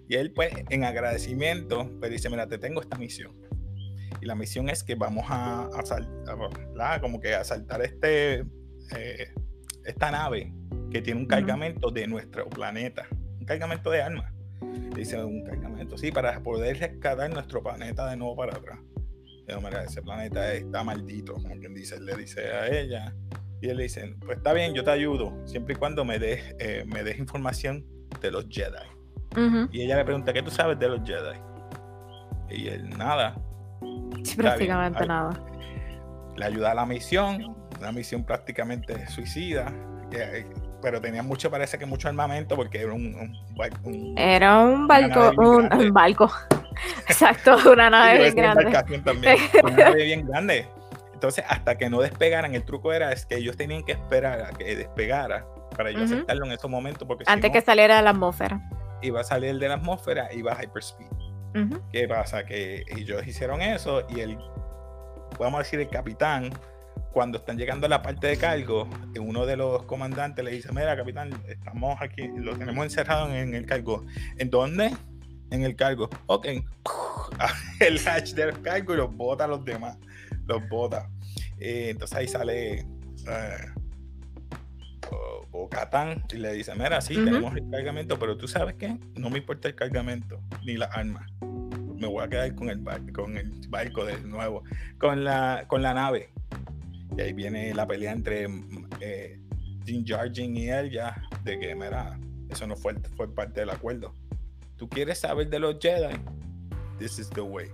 Y 0.09 0.17
él, 0.17 0.33
pues, 0.33 0.53
en 0.69 0.83
agradecimiento, 0.83 1.89
pues 2.01 2.11
dice, 2.11 2.29
mira, 2.29 2.49
te 2.49 2.59
tengo 2.59 2.81
esta 2.81 2.99
misión 2.99 3.49
Y 4.21 4.27
la 4.27 4.35
misión 4.35 4.69
es 4.69 4.83
que 4.83 4.95
vamos 4.95 5.25
a, 5.29 5.69
a, 5.69 7.01
como 7.01 7.21
que 7.21 7.35
asaltar 7.35 7.83
este, 7.83 8.45
eh, 8.97 9.35
esta 9.85 10.11
nave 10.11 10.53
que 10.91 11.03
tiene 11.03 11.21
un 11.21 11.27
cargamento 11.27 11.91
de 11.91 12.07
nuestro 12.07 12.49
planeta, 12.49 13.07
un 13.39 13.47
cargamento 13.47 13.91
de 13.91 14.03
armas. 14.03 14.33
Dice 14.95 15.23
un 15.23 15.45
cargamento, 15.45 15.97
sí, 15.97 16.11
para 16.11 16.43
poder 16.43 16.79
rescatar 16.79 17.31
nuestro 17.31 17.63
planeta 17.63 18.09
de 18.11 18.17
nuevo 18.17 18.37
para 18.37 18.57
atrás. 18.57 18.79
mira, 19.63 19.85
ese 19.85 20.03
planeta 20.03 20.53
está 20.53 20.83
maldito, 20.83 21.35
como 21.35 21.57
quien 21.57 21.75
dice, 21.75 22.01
le 22.01 22.17
dice 22.17 22.49
a 22.49 22.67
ella. 22.69 23.15
Y 23.61 23.69
él 23.69 23.77
le 23.77 23.85
dice, 23.85 24.15
pues 24.25 24.39
está 24.39 24.53
bien, 24.53 24.75
yo 24.75 24.85
te 24.85 24.91
ayudo, 24.91 25.35
siempre 25.47 25.75
y 25.75 25.77
cuando 25.77 26.05
me 26.05 26.19
des, 26.19 26.55
eh, 26.59 26.85
me 26.87 27.03
des 27.03 27.19
información 27.19 27.85
de 28.21 28.31
los 28.31 28.47
Jedi. 28.49 29.69
Y 29.73 29.83
ella 29.83 29.97
le 29.97 30.05
pregunta, 30.05 30.33
¿qué 30.33 30.43
tú 30.43 30.51
sabes 30.51 30.79
de 30.79 30.89
los 30.89 31.01
Jedi? 31.07 31.39
Y 32.51 32.69
él, 32.69 32.89
nada. 32.91 33.37
Prácticamente 34.37 35.07
nada. 35.07 35.31
Le 36.37 36.45
ayuda 36.45 36.73
a 36.73 36.75
la 36.75 36.87
misión, 36.87 37.57
una 37.79 37.93
misión 37.93 38.25
prácticamente 38.25 39.07
suicida, 39.09 39.73
eh, 40.13 40.47
pero 40.81 41.01
tenía 41.01 41.23
mucho, 41.23 41.51
parece 41.51 41.79
que 41.79 41.87
mucho 41.87 42.09
armamento 42.09 42.55
porque 42.55 42.81
era 42.81 42.93
un, 42.93 43.37
era 44.17 44.61
un 44.61 44.87
barco, 44.87 45.33
un, 45.37 45.93
barco. 45.93 46.31
Exacto, 47.09 47.57
una 47.71 47.91
nave 47.91 48.19
bien 48.19 48.35
grande. 48.35 49.01
También, 49.05 49.37
una 49.63 49.77
nave 49.77 50.05
bien 50.05 50.27
grande. 50.27 50.67
Entonces, 51.13 51.45
hasta 51.49 51.77
que 51.77 51.91
no 51.91 52.01
despegaran, 52.01 52.55
el 52.55 52.65
truco 52.65 52.93
era 52.93 53.13
es 53.13 53.27
que 53.27 53.37
ellos 53.37 53.57
tenían 53.57 53.83
que 53.85 53.93
esperar 53.93 54.41
a 54.43 54.51
que 54.51 54.77
despegara 54.77 55.45
para 55.77 55.91
yo 55.91 56.05
aceptarlo 56.05 56.47
en 56.47 56.53
esos 56.53 56.71
momentos. 56.71 57.07
Porque 57.09 57.25
Antes 57.27 57.51
que 57.51 57.61
saliera 57.61 57.97
de 57.97 58.03
la 58.03 58.11
atmósfera. 58.11 58.61
Iba 59.03 59.21
a 59.21 59.25
salir 59.25 59.59
de 59.59 59.69
la 59.69 59.75
atmósfera 59.75 60.29
y 60.33 60.39
iba 60.39 60.53
a 60.53 60.63
hyperspeed. 60.63 61.09
¿Qué 61.93 62.07
pasa? 62.07 62.45
Que 62.45 62.85
ellos 62.89 63.27
hicieron 63.27 63.63
eso 63.63 64.07
y 64.11 64.21
el, 64.21 64.39
vamos 65.39 65.55
a 65.55 65.59
decir, 65.59 65.81
el 65.81 65.89
capitán, 65.89 66.51
cuando 67.13 67.39
están 67.39 67.57
llegando 67.57 67.87
a 67.87 67.89
la 67.89 68.03
parte 68.03 68.27
de 68.27 68.37
cargo, 68.37 68.89
uno 69.19 69.47
de 69.47 69.57
los 69.57 69.83
comandantes 69.85 70.45
le 70.45 70.53
dice, 70.53 70.71
mira, 70.73 70.97
capitán, 70.97 71.31
estamos 71.49 71.97
aquí, 72.01 72.29
lo 72.37 72.57
tenemos 72.57 72.85
encerrado 72.85 73.35
en, 73.35 73.55
el 73.55 73.67
cargo. 73.67 74.05
¿En 74.37 74.51
dónde? 74.51 74.95
En 75.51 75.63
el 75.63 75.75
cargo. 75.75 76.09
Ok. 76.27 76.47
El 77.81 77.99
hatch 78.07 78.33
del 78.33 78.61
cargo 78.61 78.95
y 78.95 78.97
los 78.97 79.15
bota 79.15 79.45
a 79.45 79.47
los 79.47 79.65
demás. 79.65 79.97
Los 80.47 80.69
bota. 80.69 81.09
Eh, 81.59 81.91
entonces 81.91 82.19
ahí 82.19 82.29
sale... 82.29 82.81
Eh, 82.81 83.73
Catán 85.71 86.25
y 86.33 86.37
le 86.37 86.53
dice, 86.53 86.75
mira, 86.75 87.01
sí, 87.01 87.15
tenemos 87.15 87.55
el 87.57 87.69
cargamento, 87.71 88.19
pero 88.19 88.37
tú 88.37 88.49
sabes 88.49 88.75
qué, 88.77 88.99
no 89.15 89.31
me 89.31 89.39
importa 89.39 89.69
el 89.69 89.75
cargamento 89.75 90.41
ni 90.65 90.77
las 90.77 90.95
armas. 90.97 91.31
Me 91.41 92.07
voy 92.07 92.25
a 92.25 92.29
quedar 92.29 92.55
con 92.55 92.71
el, 92.71 92.85
con 93.13 93.37
el 93.37 93.51
barco 93.69 94.05
de 94.05 94.21
nuevo, 94.21 94.63
con 94.99 95.25
la, 95.25 95.65
con 95.67 95.83
la 95.83 95.95
nave. 95.95 96.31
Y 97.17 97.21
ahí 97.21 97.33
viene 97.33 97.75
la 97.75 97.87
pelea 97.87 98.13
entre 98.13 98.47
eh, 99.01 99.41
Jin 99.85 100.07
Jarjin 100.07 100.57
y 100.57 100.69
él 100.69 100.91
ya, 100.91 101.21
de 101.45 101.59
que, 101.59 101.75
mira, 101.75 102.19
eso 102.49 102.67
no 102.67 102.77
fue, 102.77 102.95
fue 103.17 103.33
parte 103.35 103.61
del 103.61 103.71
acuerdo. 103.71 104.15
¿Tú 104.77 104.89
quieres 104.89 105.19
saber 105.19 105.49
de 105.49 105.59
los 105.59 105.77
Jedi? 105.81 106.15
This 106.99 107.19
is 107.19 107.31
the 107.31 107.41
way. 107.41 107.71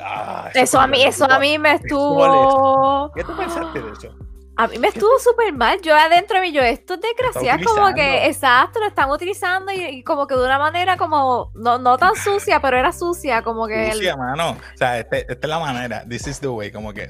Ah, 0.00 0.50
eso, 0.54 0.80
a 0.80 0.86
mí, 0.86 1.02
eso 1.02 1.30
a 1.30 1.38
mí 1.38 1.58
me 1.58 1.74
estuvo. 1.74 3.12
¿Qué 3.14 3.22
tú 3.22 3.36
pensaste 3.36 3.80
de 3.80 3.92
eso? 3.92 4.16
A 4.56 4.66
mí 4.66 4.78
me 4.78 4.88
estuvo 4.88 5.18
súper 5.18 5.52
mal. 5.52 5.80
Yo 5.80 5.96
adentro 5.96 6.36
de 6.36 6.42
mí, 6.42 6.52
yo, 6.52 6.60
esto 6.60 6.94
es 6.94 7.00
desgraciado, 7.00 7.64
como 7.64 7.94
que, 7.94 8.26
exacto, 8.26 8.80
lo 8.80 8.86
están 8.86 9.10
utilizando 9.10 9.72
y, 9.72 10.02
como 10.02 10.26
que 10.26 10.34
de 10.34 10.44
una 10.44 10.58
manera 10.58 10.96
como, 10.96 11.50
no, 11.54 11.78
no 11.78 11.96
tan 11.96 12.14
sucia, 12.22 12.60
pero 12.60 12.76
era 12.76 12.92
sucia, 12.92 13.42
como 13.42 13.66
que. 13.66 13.92
Sucia, 13.92 14.16
mano. 14.16 14.50
O 14.50 14.76
sea, 14.76 14.98
este, 14.98 15.20
esta 15.20 15.46
es 15.46 15.48
la 15.48 15.58
manera. 15.58 16.04
This 16.08 16.26
is 16.26 16.40
the 16.40 16.48
way, 16.48 16.70
como 16.70 16.92
que. 16.92 17.08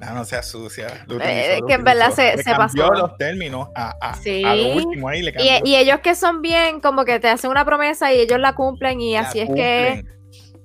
No, 0.00 0.12
no 0.12 0.24
sea 0.24 0.42
sucia. 0.42 0.88
Eh, 1.08 1.60
que 1.66 1.74
en 1.74 1.84
verdad 1.84 2.10
se, 2.10 2.42
se 2.42 2.54
pasó. 2.54 2.92
los 2.92 3.16
términos 3.16 3.68
a, 3.74 3.94
a, 4.00 4.54
lo 4.54 4.74
último 4.74 5.08
ahí. 5.08 5.22
Le 5.22 5.32
y, 5.38 5.70
y, 5.70 5.76
ellos 5.76 6.00
que 6.00 6.14
son 6.14 6.42
bien, 6.42 6.80
como 6.80 7.04
que 7.04 7.18
te 7.18 7.28
hacen 7.28 7.50
una 7.50 7.64
promesa 7.64 8.12
y 8.12 8.20
ellos 8.20 8.38
la 8.38 8.54
cumplen 8.54 9.00
y 9.00 9.16
así 9.16 9.40
es 9.40 9.48
que 9.48 10.04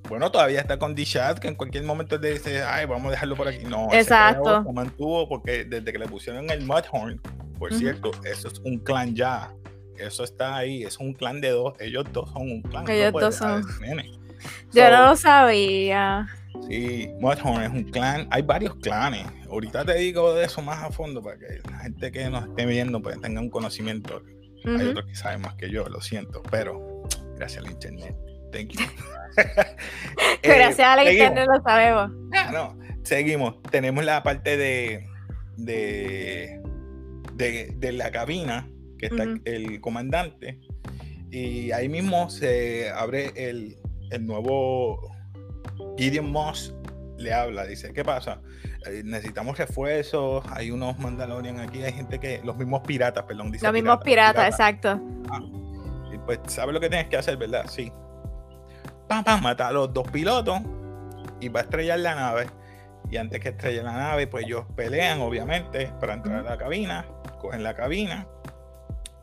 bueno, 0.10 0.32
todavía 0.32 0.60
está 0.60 0.78
con 0.78 0.96
D-Chat, 0.96 1.40
que 1.40 1.48
en 1.48 1.56
cualquier 1.56 1.84
momento 1.84 2.18
le 2.18 2.34
dice, 2.34 2.64
ay, 2.64 2.86
vamos 2.86 3.08
a 3.08 3.12
dejarlo 3.12 3.36
por 3.36 3.48
aquí. 3.48 3.64
No, 3.66 3.88
exacto. 3.92 4.64
Se 4.64 4.74
mantuvo 4.74 5.28
porque 5.28 5.66
desde 5.66 5.92
que 5.92 6.00
le 6.00 6.08
pusieron 6.08 6.50
el 6.50 6.66
Mudhorn, 6.66 7.20
por 7.58 7.74
cierto, 7.74 8.12
eso 8.26 8.48
es 8.48 8.60
un 8.60 8.80
clan 8.80 9.16
ya. 9.16 9.54
Eso 9.98 10.24
está 10.24 10.58
ahí, 10.58 10.84
es 10.84 10.98
un 10.98 11.14
clan 11.14 11.42
de 11.42 11.50
dos. 11.50 11.76
Ellos 11.80 12.06
dos 12.12 12.30
son 12.32 12.42
un 12.44 12.62
clan. 12.64 12.90
Ellos 12.90 13.14
dos 13.14 13.36
son. 13.36 13.64
Yo 14.74 14.90
no 14.90 15.06
lo 15.08 15.16
sabía. 15.16 16.28
Sí, 16.68 17.10
Mudhorn 17.20 17.62
es 17.62 17.70
un 17.70 17.84
clan. 17.84 18.28
Hay 18.32 18.42
varios 18.42 18.76
clanes. 18.76 19.28
Ahorita 19.50 19.86
te 19.86 19.94
digo 19.96 20.34
de 20.34 20.46
eso 20.46 20.62
más 20.62 20.84
a 20.84 20.92
fondo 20.92 21.22
para 21.22 21.38
que 21.38 21.62
la 21.70 21.80
gente 21.80 22.12
que 22.12 22.30
nos 22.30 22.48
esté 22.48 22.66
viendo 22.66 23.02
pues, 23.02 23.22
tenga 23.22 23.40
un 23.40 23.50
conocimiento. 23.50 24.24
Hay 24.66 24.88
otros 24.88 25.06
que 25.06 25.16
saben 25.16 25.42
más 25.42 25.56
que 25.56 25.70
yo, 25.70 25.88
lo 25.88 26.02
siento, 26.02 26.42
pero 26.52 27.04
gracias 27.36 27.64
al 27.64 27.72
internet. 27.72 28.16
Thank 28.52 28.72
you. 28.74 28.82
Gracias 30.44 30.88
a 30.88 30.96
la 30.96 31.12
internet 31.12 31.48
lo 31.48 31.62
sabemos. 31.62 32.12
Ah, 32.34 32.50
no, 32.52 32.78
seguimos. 33.04 33.62
Tenemos 33.64 34.04
la 34.04 34.24
parte 34.24 34.58
de, 34.58 35.08
de, 35.58 36.62
de, 37.36 37.92
la 37.92 38.12
cabina, 38.12 38.68
que 38.98 39.08
está 39.08 39.26
el 39.46 39.82
comandante, 39.82 40.60
y 41.30 41.72
ahí 41.72 41.90
mismo 41.90 42.30
se 42.30 42.90
abre 42.90 43.32
el, 43.36 43.78
el 44.12 44.26
nuevo 44.26 45.00
Gideon 45.98 46.32
Moss 46.32 46.76
le 47.18 47.34
habla, 47.34 47.66
dice, 47.66 47.94
¿qué 47.94 48.04
pasa? 48.04 48.42
Eh, 48.88 49.04
necesitamos 49.06 49.58
refuerzos, 49.58 50.44
hay 50.50 50.72
unos 50.72 50.98
Mandalorian 50.98 51.60
aquí, 51.60 51.84
hay 51.84 51.94
gente 51.94 52.20
que, 52.20 52.42
los 52.44 52.58
mismos 52.58 52.82
piratas, 52.82 53.24
perdón, 53.26 53.52
dice. 53.52 53.64
Los 53.64 53.74
mismos 53.74 54.00
piratas, 54.04 54.48
exacto. 54.50 55.00
Ah, 55.30 55.40
y 56.12 56.18
pues, 56.18 56.40
¿sabes 56.48 56.74
lo 56.74 56.80
que 56.80 56.90
tienes 56.90 57.08
que 57.08 57.18
hacer, 57.18 57.38
verdad? 57.38 57.66
Sí 57.70 57.92
mata 59.42 59.68
a 59.68 59.72
los 59.72 59.94
dos 59.94 60.10
pilotos 60.10 60.62
y 61.40 61.50
va 61.50 61.62
a 61.62 61.64
estrellar 61.64 62.00
la 62.00 62.16
nave. 62.16 62.48
Y 63.10 63.18
antes 63.18 63.40
que 63.42 63.50
estrelle 63.50 63.84
la 63.84 63.94
nave, 63.94 64.28
pues 64.28 64.46
ellos 64.46 64.66
pelean, 64.76 65.20
obviamente, 65.20 65.92
para 66.00 66.14
entrar 66.14 66.40
a 66.40 66.44
la 66.44 66.58
cabina, 66.58 67.06
cogen 67.40 67.64
la 67.64 67.76
cabina, 67.76 68.28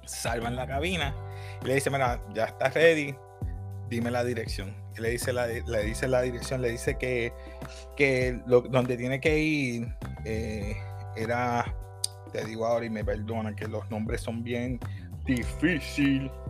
salvan 0.05 0.57
la 0.57 0.67
cabina 0.67 1.15
y 1.63 1.67
le 1.67 1.75
dice, 1.75 1.91
mira, 1.91 2.21
ya 2.35 2.45
está 2.45 2.69
ready, 2.69 3.15
dime 3.89 4.11
la 4.11 4.25
dirección. 4.25 4.77
Y 4.97 5.01
le 5.01 5.11
dice 5.11 5.33
la, 5.33 5.47
le 5.47 5.83
dice 5.85 6.09
la 6.09 6.23
dirección, 6.23 6.61
le 6.61 6.71
dice 6.71 6.99
que, 6.99 7.33
que 7.97 8.41
donde 8.47 8.97
tiene 8.97 9.21
que 9.21 9.39
ir 9.39 9.89
eh, 10.25 10.77
era, 11.17 11.75
te 12.33 12.45
digo 12.45 12.67
ahora 12.67 12.85
y 12.85 12.91
me 12.91 13.05
perdona 13.05 13.55
que 13.55 13.67
los 13.69 13.89
nombres 13.91 14.21
son 14.21 14.43
bien 14.43 14.79
difícil. 15.25 16.31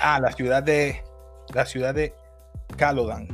Ah, 0.00 0.20
la 0.20 0.30
ciudad 0.30 0.62
de, 0.62 1.02
la 1.52 1.66
ciudad 1.66 1.92
de 1.92 2.14
Calodan, 2.76 3.28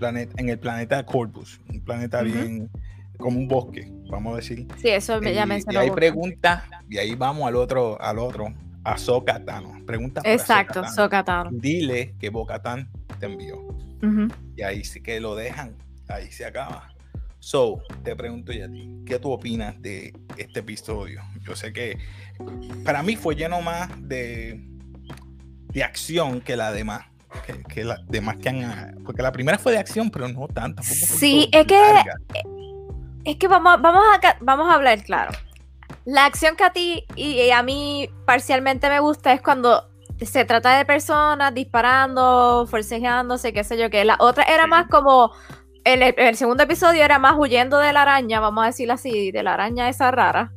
en 0.00 0.48
el 0.48 0.58
planeta 0.58 1.04
Corpus, 1.04 1.60
un 1.68 1.80
planeta 1.80 2.22
bien 2.22 2.70
como 3.18 3.38
un 3.38 3.48
bosque, 3.48 3.90
vamos 4.10 4.34
a 4.34 4.36
decir. 4.36 4.66
Sí, 4.78 4.88
eso 4.88 5.20
me, 5.20 5.32
ya 5.32 5.46
Y 5.70 5.76
ahí 5.76 5.90
pregunta, 5.90 6.68
y 6.88 6.98
ahí 6.98 7.14
vamos 7.14 7.46
al 7.48 7.56
otro, 7.56 8.00
al 8.00 8.18
otro, 8.18 8.52
a 8.84 8.98
Sokatano. 8.98 9.84
Pregunta 9.86 10.20
Exacto, 10.24 10.84
Sokatano. 10.84 11.50
Dile 11.52 12.14
que 12.18 12.30
Bocatán 12.30 12.90
te 13.18 13.26
envió. 13.26 13.66
Y 14.56 14.62
ahí 14.62 14.84
sí 14.84 15.00
que 15.00 15.18
lo 15.18 15.34
dejan, 15.34 15.74
ahí 16.08 16.30
se 16.30 16.44
acaba. 16.44 16.94
So, 17.40 17.82
te 18.04 18.14
pregunto 18.14 18.52
ya 18.52 18.66
a 18.66 18.68
ti, 18.68 19.02
¿qué 19.04 19.18
tú 19.18 19.32
opinas 19.32 19.80
de 19.80 20.14
este 20.36 20.60
episodio? 20.60 21.22
Yo 21.42 21.56
sé 21.56 21.72
que 21.72 21.98
para 22.84 23.02
mí 23.02 23.16
fue 23.16 23.34
lleno 23.34 23.60
más 23.62 23.90
de, 24.00 24.60
de 25.72 25.84
acción 25.84 26.40
que 26.40 26.56
la 26.56 26.72
demás 26.72 27.06
que, 27.42 27.84
las 27.84 28.06
demás 28.06 28.36
que 28.36 28.48
han. 28.48 29.02
Porque 29.04 29.22
la 29.22 29.32
primera 29.32 29.58
fue 29.58 29.72
de 29.72 29.78
acción, 29.78 30.10
pero 30.10 30.28
no 30.28 30.48
tanto. 30.48 30.82
Sí, 30.82 31.48
es 31.52 31.66
que. 31.66 31.80
Es 33.24 33.36
que 33.36 33.48
vamos, 33.48 33.80
vamos, 33.80 34.02
a, 34.22 34.36
vamos 34.40 34.70
a 34.70 34.74
hablar 34.74 35.02
claro. 35.02 35.32
La 36.04 36.26
acción 36.26 36.54
que 36.54 36.64
a 36.64 36.72
ti 36.72 37.04
y, 37.16 37.50
a 37.50 37.62
mí 37.62 38.08
parcialmente 38.24 38.88
me 38.88 39.00
gusta 39.00 39.32
es 39.32 39.42
cuando 39.42 39.88
se 40.20 40.44
trata 40.44 40.78
de 40.78 40.84
personas 40.84 41.52
disparando, 41.52 42.66
forcejeándose, 42.70 43.52
qué 43.52 43.64
sé 43.64 43.76
yo 43.76 43.90
qué. 43.90 44.04
La 44.04 44.16
otra 44.20 44.44
era 44.44 44.66
más 44.66 44.86
como. 44.88 45.32
En 45.84 46.02
el, 46.02 46.36
segundo 46.36 46.64
episodio 46.64 47.04
era 47.04 47.20
más 47.20 47.34
huyendo 47.38 47.78
de 47.78 47.92
la 47.92 48.02
araña, 48.02 48.40
vamos 48.40 48.64
a 48.64 48.66
decirlo 48.66 48.94
así, 48.94 49.30
de 49.30 49.44
la 49.44 49.54
araña 49.54 49.88
esa 49.88 50.10
rara. 50.10 50.52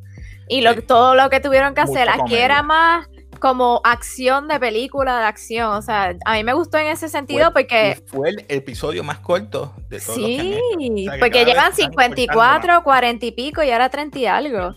Y 0.47 0.61
lo, 0.61 0.81
todo 0.81 1.13
lo 1.13 1.29
que 1.29 1.39
tuvieron 1.39 1.75
que 1.75 1.81
hacer. 1.81 2.09
Aquí 2.09 2.35
era 2.35 2.63
más 2.63 3.07
como 3.39 3.81
acción 3.83 4.47
de 4.47 4.59
película 4.59 5.19
de 5.19 5.25
acción. 5.25 5.71
O 5.71 5.81
sea, 5.81 6.15
a 6.25 6.33
mí 6.33 6.43
me 6.43 6.53
gustó 6.53 6.77
en 6.77 6.87
ese 6.87 7.09
sentido 7.09 7.51
porque. 7.53 8.01
Fue 8.07 8.29
el 8.29 8.45
episodio 8.47 9.03
más 9.03 9.19
corto 9.19 9.73
de 9.89 9.99
todos 9.99 10.15
Sí, 10.15 11.07
porque 11.19 11.45
llevan 11.45 11.73
54, 11.73 12.83
40 12.83 13.25
y 13.25 13.31
pico 13.31 13.63
y 13.63 13.71
ahora 13.71 13.89
30 13.89 14.19
y 14.19 14.25
algo. 14.25 14.75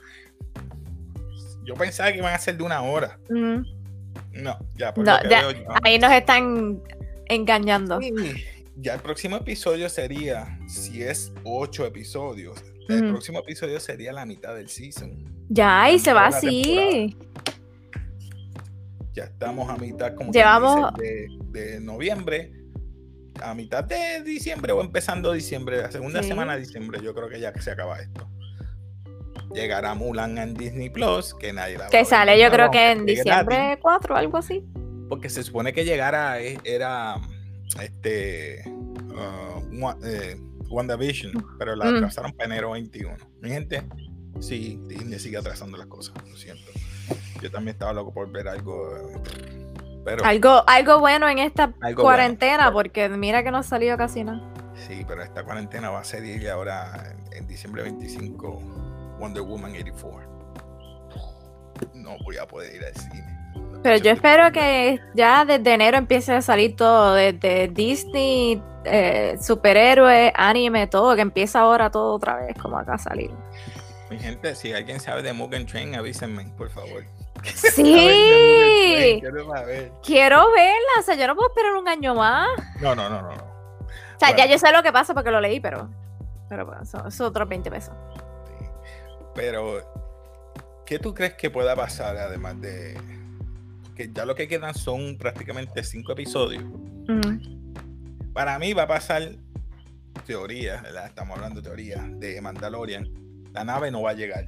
Yo 1.64 1.75
pensaba 1.75 2.11
que 2.11 2.19
iban 2.19 2.35
a 2.35 2.38
ser 2.38 2.57
de 2.57 2.64
una 2.64 2.83
hora. 2.83 3.19
No, 3.28 4.59
ya, 4.75 4.92
no, 4.97 5.23
ya 5.28 5.45
ahí 5.83 5.99
nos 5.99 6.12
están 6.12 6.81
engañando. 7.26 8.00
ya 8.76 8.95
el 8.95 9.00
próximo 9.00 9.37
episodio 9.37 9.88
sería, 9.88 10.59
si 10.66 11.02
es 11.02 11.33
ocho 11.45 11.87
episodios, 11.87 12.62
el 12.88 13.11
próximo 13.11 13.38
episodio 13.38 13.78
sería 13.81 14.12
la 14.12 14.26
mitad 14.26 14.54
del 14.54 14.69
season. 14.69 15.25
Ya, 15.49 15.90
y 15.90 15.99
se 15.99 16.12
va 16.12 16.26
así. 16.26 17.16
Ya 19.12 19.25
estamos 19.25 19.69
a 19.69 19.76
mitad 19.76 20.14
como 20.14 20.33
Llevamos... 20.33 20.92
de, 20.95 21.81
noviembre, 21.81 22.52
a 23.42 23.54
mitad 23.54 23.85
de 23.85 24.23
diciembre 24.23 24.73
o 24.73 24.81
empezando 24.81 25.33
diciembre, 25.33 25.83
la 25.83 25.90
segunda 25.90 26.23
semana 26.23 26.54
de 26.54 26.61
diciembre, 26.61 27.00
yo 27.02 27.14
creo 27.14 27.28
que 27.28 27.38
ya 27.38 27.52
se 27.61 27.71
acaba 27.71 28.00
esto. 28.00 28.28
Llegará 29.54 29.95
Mulan 29.95 30.38
en 30.38 30.54
Disney 30.54 30.88
Plus, 30.88 31.35
que 31.35 31.52
nadie 31.52 31.76
la 31.76 31.88
Que 31.88 32.07
sale, 32.07 32.40
yo 32.40 32.50
creo 32.50 32.71
que 32.71 32.92
en 32.92 33.04
diciembre 33.04 33.78
4, 33.83 34.16
algo 34.16 34.38
así. 34.38 34.64
Porque 35.11 35.28
se 35.28 35.42
supone 35.42 35.75
que 35.75 35.85
llegara, 35.85 36.40
eh, 36.40 36.59
era 36.64 37.16
este 37.83 38.64
uh, 38.66 39.90
eh, 40.04 40.40
WandaVision, 40.71 41.33
pero 41.59 41.76
la 41.76 41.85
mm. 41.85 41.97
atrasaron 41.97 42.33
para 42.33 42.47
enero 42.47 42.71
21. 42.71 43.14
Mi 43.42 43.50
gente, 43.50 43.83
sí, 44.40 44.81
Disney 44.87 45.19
sigue 45.19 45.37
atrasando 45.37 45.76
las 45.76 45.87
cosas, 45.87 46.14
lo 46.26 46.37
siento. 46.37 46.71
Yo 47.40 47.50
también 47.50 47.75
estaba 47.75 47.92
loco 47.92 48.12
por 48.12 48.31
ver 48.31 48.49
algo. 48.49 49.11
Pero, 50.04 50.25
algo, 50.25 50.64
algo 50.66 50.99
bueno 50.99 51.28
en 51.28 51.38
esta 51.38 51.73
cuarentena, 51.97 52.73
porque 52.73 53.09
mira 53.09 53.42
que 53.45 53.50
no 53.50 53.59
ha 53.59 53.62
salido 53.62 53.97
casi 53.97 54.25
nada. 54.25 54.42
Sí, 54.75 55.04
pero 55.07 55.23
esta 55.23 55.45
cuarentena 55.45 55.90
va 55.90 56.00
a 56.00 56.04
ser 56.04 56.25
ahora 56.50 57.14
en, 57.31 57.47
diciembre 57.47 57.83
25 57.83 58.61
Wonder 59.19 59.42
Woman 59.42 59.73
84. 59.73 60.33
No 61.95 62.16
voy 62.25 62.37
a 62.37 62.47
poder 62.47 62.75
ir 62.75 62.85
al 62.85 62.95
cine. 62.95 63.42
Pero 63.83 63.97
yo 63.97 64.12
espero 64.12 64.52
que 64.52 65.00
ya 65.14 65.45
desde 65.45 65.75
enero 65.75 65.99
empiece 65.99 66.33
a 66.33 66.42
salir 66.42 66.76
todo, 66.76 67.14
desde 67.14 67.69
Disney, 67.69 68.62
eh, 68.85 69.37
superhéroes, 69.40 70.33
anime, 70.35 70.87
todo, 70.87 71.14
que 71.14 71.23
empieza 71.23 71.61
ahora 71.61 71.90
todo 71.90 72.14
otra 72.14 72.37
vez 72.37 72.57
como 72.61 72.78
acá 72.78 72.95
a 72.95 72.99
salir. 72.99 73.31
Mi 74.12 74.19
gente, 74.19 74.54
si 74.54 74.75
alguien 74.75 75.00
sabe 75.00 75.23
de 75.23 75.33
Mugen 75.33 75.64
Train, 75.64 75.95
avísenme, 75.95 76.45
por 76.57 76.71
favor. 76.71 77.04
Sí. 77.45 79.21
Quiero 80.04 80.52
verla. 80.52 80.92
O 81.00 81.02
sea, 81.02 81.16
yo 81.16 81.26
no 81.26 81.35
puedo 81.35 81.49
esperar 81.49 81.75
un 81.75 81.88
año 81.88 82.14
más. 82.14 82.47
No, 82.81 82.95
no, 82.95 83.09
no, 83.09 83.23
no. 83.23 83.31
O 83.31 84.19
sea, 84.19 84.37
ya 84.37 84.47
yo 84.47 84.59
sé 84.59 84.71
lo 84.71 84.83
que 84.83 84.92
pasa 84.92 85.12
porque 85.12 85.31
lo 85.31 85.40
leí, 85.40 85.59
pero. 85.59 85.88
Pero 86.49 86.66
bueno, 86.66 86.85
son, 86.85 87.11
son 87.11 87.26
otros 87.28 87.49
20 87.49 87.71
pesos. 87.71 87.95
Pero, 89.35 89.81
¿qué 90.87 91.01
tú 91.01 91.14
crees 91.14 91.35
que 91.35 91.51
pueda 91.51 91.75
pasar 91.75 92.16
además 92.16 92.61
de. 92.61 93.01
Que 93.96 94.12
ya 94.12 94.25
lo 94.25 94.37
que 94.37 94.46
quedan 94.46 94.75
son 94.75 95.16
prácticamente 95.18 95.83
cinco 95.83 96.12
episodios. 96.12 96.62
Para 98.33 98.59
mí 98.59 98.72
va 98.72 98.85
a 98.85 98.88
pasar 98.88 99.33
teoría, 100.27 100.83
estamos 101.07 101.37
hablando 101.37 101.61
de 101.61 101.66
teoría 101.66 102.05
de 102.09 102.40
Mandalorian. 102.40 103.22
La 103.53 103.65
nave 103.65 103.91
no 103.91 104.03
va 104.03 104.11
a 104.11 104.15
llegar. 104.15 104.47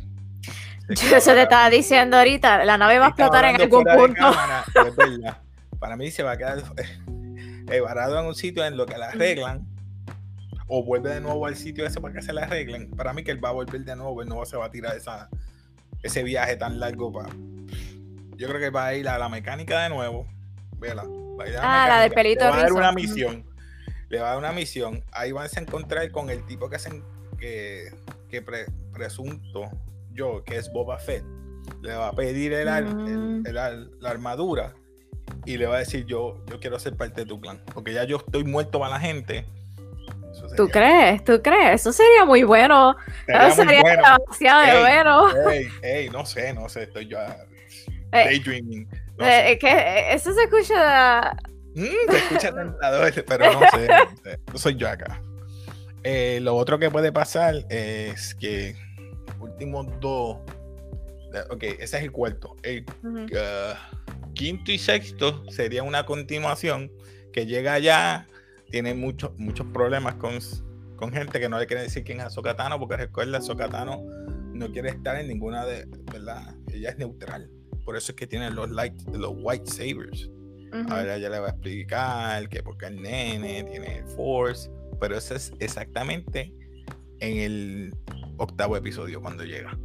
Yo 0.89 1.21
se 1.21 1.33
te 1.33 1.43
estaba 1.43 1.71
diciendo 1.71 2.19
ahorita, 2.19 2.65
la 2.65 2.77
nave 2.77 2.99
va 2.99 3.07
a 3.07 3.09
explotar 3.09 3.45
en 3.47 3.61
algún 3.61 3.85
punto. 3.85 4.33
Para 5.79 5.97
mí 5.97 6.11
se 6.11 6.23
va 6.23 6.33
a 6.33 6.37
quedar 6.37 6.63
eh, 7.71 7.81
varado 7.81 8.19
en 8.21 8.27
un 8.27 8.35
sitio 8.35 8.65
en 8.65 8.77
lo 8.77 8.87
que 8.87 8.99
la 8.99 9.07
arreglan 9.07 9.67
o 10.67 10.85
vuelve 10.85 11.11
de 11.15 11.21
nuevo 11.21 11.47
al 11.47 11.57
sitio 11.57 11.87
ese 11.87 12.01
para 12.01 12.15
que 12.15 12.23
se 12.23 12.33
la 12.33 12.43
arreglen. 12.43 12.91
Para 12.91 13.13
mí 13.13 13.25
que 13.25 13.31
él 13.31 13.43
va 13.43 13.51
a 13.51 13.53
volver 13.53 13.83
de 13.83 13.97
nuevo, 13.97 14.23
él 14.23 14.29
no 14.29 14.45
se 14.45 14.57
va 14.57 14.67
a 14.67 14.71
tirar 14.71 14.97
esa, 14.97 15.29
ese 16.03 16.23
viaje 16.23 16.57
tan 16.57 16.79
largo 16.81 17.13
para... 17.13 17.29
Yo 18.37 18.49
creo 18.49 18.61
que 18.61 18.71
va 18.71 18.87
a 18.87 18.95
ir 18.95 19.09
a 19.09 19.19
la 19.19 19.29
mecánica 19.29 19.83
de 19.83 19.91
nuevo. 19.91 20.27
Vela. 20.79 21.05
Va 21.05 21.45
a 21.45 21.49
ir 21.49 21.57
a 21.57 21.63
la 21.63 21.85
ah, 21.85 21.89
la 21.89 22.01
del 22.01 22.13
pelito 22.13 22.45
Le 22.45 22.51
va 22.51 22.57
a 22.57 22.63
dar 22.63 22.73
una 22.73 22.93
misión. 22.93 23.45
Le 24.09 24.19
va 24.21 24.27
a 24.27 24.31
dar 24.31 24.39
una 24.39 24.53
misión. 24.53 25.03
Ahí 25.13 25.33
van 25.33 25.49
a 25.55 25.61
encontrar 25.61 26.11
con 26.11 26.31
el 26.31 26.45
tipo 26.45 26.69
que, 26.69 26.77
hacen, 26.77 27.05
que, 27.39 27.91
que 28.29 28.43
presunto 28.95 29.71
yo, 30.13 30.43
que 30.45 30.57
es 30.57 30.73
Boba 30.73 30.99
Fett, 30.99 31.25
le 31.83 31.95
va 31.95 32.09
a 32.09 32.13
pedir 32.13 32.53
el, 32.53 32.69
mm. 32.85 33.45
la 33.51 34.11
armadura 34.11 34.75
y 35.45 35.57
le 35.57 35.67
va 35.67 35.77
a 35.77 35.79
decir 35.81 36.07
yo, 36.07 36.43
yo 36.47 36.61
quiero 36.61 36.79
ser 36.79 36.97
parte 36.97 37.23
de 37.23 37.27
tu 37.27 37.41
clan, 37.41 37.61
porque 37.73 37.93
ya 37.93 38.05
yo 38.05 38.17
estoy 38.17 38.45
muerto 38.45 38.79
para 38.81 38.93
la 38.93 39.01
gente. 39.01 39.47
¿Tú 40.57 40.69
crees? 40.69 41.23
¿Tú 41.25 41.41
crees? 41.43 41.81
Eso 41.81 41.93
sería 41.93 42.25
muy 42.25 42.43
bueno. 42.43 42.97
Eso 43.27 43.57
sería 43.57 43.83
demasiado 43.83 44.81
bueno. 44.81 45.29
Ey, 45.83 46.11
no 46.11 46.27
sé, 46.27 46.53
no 46.53 46.69
sé, 46.69 46.85
estoy 46.85 47.07
yo 47.07 47.19
eh, 47.21 48.25
daydreaming. 48.25 48.89
Eh, 49.21 49.53
es 49.53 49.59
que 49.59 50.13
eso 50.13 50.33
se 50.33 50.43
escucha... 50.43 51.37
Mm, 51.75 52.11
se 52.11 52.17
escucha 52.17 52.53
tentador, 52.55 53.25
pero 53.27 53.53
no 53.53 53.61
sé, 53.71 53.89
no 54.53 54.59
soy 54.59 54.77
yo 54.77 54.89
acá. 54.89 55.21
Eh, 56.03 56.39
lo 56.43 56.57
otro 56.57 56.79
que 56.79 56.91
puede 56.91 57.13
pasar 57.13 57.65
es 57.71 58.35
que 58.35 58.77
últimos 59.45 59.87
dos. 60.01 60.39
Ok, 61.51 61.63
ese 61.63 61.97
es 61.97 62.03
el 62.03 62.13
cuarto. 62.13 62.57
El 62.63 62.85
quinto 64.35 64.73
y 64.73 64.79
sexto 64.79 65.49
sería 65.51 65.83
una 65.83 66.07
continuación 66.07 66.91
que 67.33 67.47
llega 67.47 67.75
allá, 67.75 68.27
tiene 68.71 68.95
muchos 68.95 69.33
muchos 69.39 69.67
problemas 69.69 70.15
con, 70.17 70.39
con 70.97 71.13
gente 71.13 71.41
que 71.41 71.49
no 71.49 71.59
le 71.59 71.67
quiere 71.67 71.83
decir 71.83 72.05
quién 72.05 72.21
es 72.21 72.33
Sokatano, 72.33 72.79
porque 72.79 72.97
recuerda, 72.97 73.41
Sokatano 73.41 74.05
no 74.53 74.71
quiere 74.71 74.91
estar 74.91 75.17
en 75.19 75.29
ninguna 75.29 75.65
de, 75.65 75.87
¿verdad? 76.13 76.55
Ella 76.73 76.91
es 76.91 76.99
neutral. 76.99 77.51
Por 77.85 77.97
eso 77.97 78.13
es 78.13 78.17
que 78.17 78.27
tiene 78.27 78.51
los, 78.51 78.71
light, 78.71 78.95
los 79.13 79.33
white 79.35 79.67
sabers. 79.67 80.31
Ahora 80.89 81.17
ella 81.17 81.29
le 81.29 81.39
va 81.39 81.47
a 81.47 81.51
explicar 81.51 82.49
que 82.49 82.63
porque 82.63 82.87
el 82.87 83.01
nene 83.01 83.63
tiene 83.63 83.99
el 83.99 84.07
force, 84.09 84.69
pero 85.01 85.17
eso 85.17 85.37
es 85.37 85.53
exactamente 85.61 86.53
en 87.25 87.39
el 87.39 87.95
octavo 88.39 88.77
episodio 88.77 89.21
cuando 89.21 89.45
llega. 89.45 89.77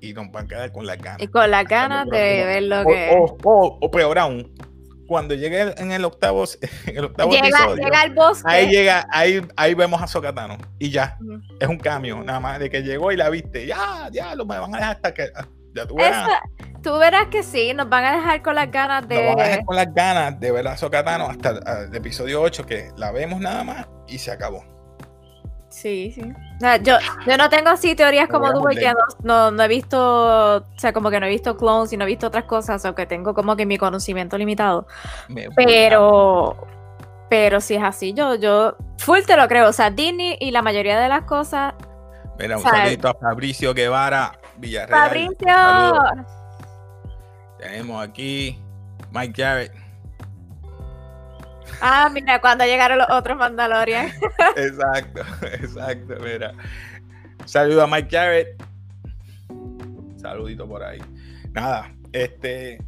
Y 0.00 0.12
nos 0.12 0.30
van 0.30 0.44
a 0.44 0.48
quedar 0.48 0.72
con 0.72 0.86
las 0.86 0.98
ganas. 0.98 1.22
Y 1.22 1.28
con 1.28 1.50
las 1.50 1.64
ganas 1.64 2.08
de 2.08 2.44
ver 2.44 2.62
lo 2.64 2.84
que. 2.84 3.18
O, 3.44 3.90
peor 3.90 4.18
aún, 4.18 4.54
cuando 5.06 5.34
llegue 5.34 5.74
en 5.78 5.92
el 5.92 6.04
octavo, 6.04 6.44
en 6.86 6.96
el 6.96 7.04
octavo 7.06 7.34
episodio, 7.34 7.76
llega 7.76 8.00
al 8.00 8.14
bosque. 8.14 8.48
Ahí 8.48 8.68
llega, 8.68 9.06
ahí, 9.10 9.46
ahí 9.56 9.74
vemos 9.74 10.02
a 10.02 10.06
Sokatano. 10.06 10.58
Y 10.78 10.90
ya. 10.90 11.18
Es 11.60 11.68
un 11.68 11.78
cambio, 11.78 12.22
nada 12.22 12.40
más 12.40 12.58
de 12.58 12.70
que 12.70 12.82
llegó 12.82 13.12
y 13.12 13.16
la 13.16 13.30
viste. 13.30 13.66
Ya, 13.66 14.08
ya, 14.12 14.34
lo 14.34 14.46
me 14.46 14.58
van 14.58 14.74
a 14.74 14.78
dejar 14.78 14.96
hasta 14.96 15.14
que. 15.14 15.30
Ya 15.74 15.86
tú 15.86 15.94
verás. 15.94 16.30
tú 16.82 16.96
verás 16.96 17.26
que 17.26 17.42
sí, 17.42 17.74
nos 17.74 17.86
van 17.90 18.02
a 18.04 18.16
dejar 18.16 18.42
con 18.42 18.54
las 18.54 18.70
ganas 18.70 19.06
de. 19.06 19.16
Nos 19.16 19.36
van 19.36 19.40
a 19.40 19.48
dejar 19.48 19.64
con 19.66 19.76
las 19.76 19.94
ganas 19.94 20.40
de 20.40 20.52
ver 20.52 20.66
a 20.68 20.76
Sokatano 20.76 21.26
hasta 21.26 21.84
el 21.84 21.94
episodio 21.94 22.40
8, 22.40 22.64
que 22.64 22.90
la 22.96 23.12
vemos 23.12 23.40
nada 23.40 23.62
más 23.62 23.86
y 24.08 24.18
se 24.18 24.30
acabó. 24.30 24.75
Sí, 25.76 26.10
sí. 26.14 26.22
yo, 26.84 26.96
yo 27.26 27.36
no 27.36 27.50
tengo 27.50 27.68
así 27.68 27.94
teorías 27.94 28.28
como 28.30 28.50
tú, 28.50 28.62
porque 28.62 28.94
no, 29.22 29.50
no, 29.50 29.62
he 29.62 29.68
visto, 29.68 30.56
o 30.56 30.78
sea, 30.78 30.94
como 30.94 31.10
que 31.10 31.20
no 31.20 31.26
he 31.26 31.28
visto 31.28 31.58
clones 31.58 31.92
y 31.92 31.98
no 31.98 32.04
he 32.04 32.06
visto 32.06 32.28
otras 32.28 32.44
cosas, 32.44 32.82
o 32.86 32.94
que 32.94 33.04
tengo 33.04 33.34
como 33.34 33.56
que 33.56 33.66
mi 33.66 33.76
conocimiento 33.76 34.38
limitado. 34.38 34.86
pero, 35.54 36.56
pero 37.28 37.60
si 37.60 37.74
es 37.74 37.82
así, 37.82 38.14
yo, 38.14 38.36
yo 38.36 38.74
full 38.96 39.20
te 39.26 39.36
lo 39.36 39.46
creo. 39.48 39.68
O 39.68 39.72
sea, 39.74 39.90
Disney 39.90 40.38
y 40.40 40.50
la 40.50 40.62
mayoría 40.62 40.98
de 40.98 41.10
las 41.10 41.24
cosas. 41.24 41.74
Mira, 42.38 42.56
un 42.56 42.62
saludito 42.62 43.08
a 43.08 43.14
Fabricio 43.14 43.74
Guevara, 43.74 44.32
Villarreal. 44.56 44.98
Fabricio. 44.98 45.54
Tenemos 47.58 48.02
aquí 48.02 48.58
Mike 49.10 49.42
Jarrett. 49.42 49.85
Ah, 51.80 52.10
mira, 52.12 52.40
cuando 52.40 52.64
llegaron 52.64 52.98
los 52.98 53.10
otros 53.10 53.36
Mandalorian. 53.36 54.12
exacto, 54.56 55.22
exacto, 55.52 56.14
mira. 56.22 56.52
Saludo 57.44 57.82
a 57.82 57.86
Mike 57.86 58.08
Jarrett. 58.10 58.62
Saludito 60.16 60.68
por 60.68 60.82
ahí. 60.82 61.00
Nada, 61.52 61.94
este, 62.12 62.78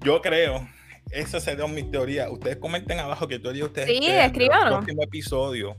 yo 0.00 0.20
creo, 0.22 0.66
esa 1.10 1.40
sería 1.40 1.66
mi 1.66 1.82
teoría. 1.82 2.30
Ustedes 2.30 2.56
comenten 2.56 2.98
abajo 2.98 3.28
qué 3.28 3.38
teoría 3.38 3.64
ustedes 3.64 3.88
sí, 3.88 4.06
escriban. 4.06 4.68
el 4.68 4.74
próximo 4.74 5.02
episodio. 5.02 5.76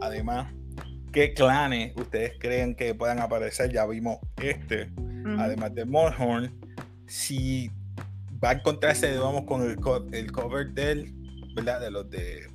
Además, 0.00 0.52
qué 1.12 1.32
clanes 1.32 1.92
ustedes 1.96 2.34
creen 2.38 2.74
que 2.74 2.94
puedan 2.94 3.20
aparecer. 3.20 3.72
Ya 3.72 3.86
vimos 3.86 4.18
este, 4.36 4.90
además 5.38 5.74
de 5.74 5.84
Morhorn. 5.84 6.52
Si 7.06 7.70
va 8.42 8.50
a 8.50 8.52
encontrarse, 8.54 9.16
vamos, 9.18 9.44
con 9.44 9.62
el, 9.62 9.78
el 10.12 10.32
cover 10.32 10.68
del 10.68 11.23
¿verdad? 11.54 11.80
De 11.80 11.90
los 11.90 12.10
de, 12.10 12.46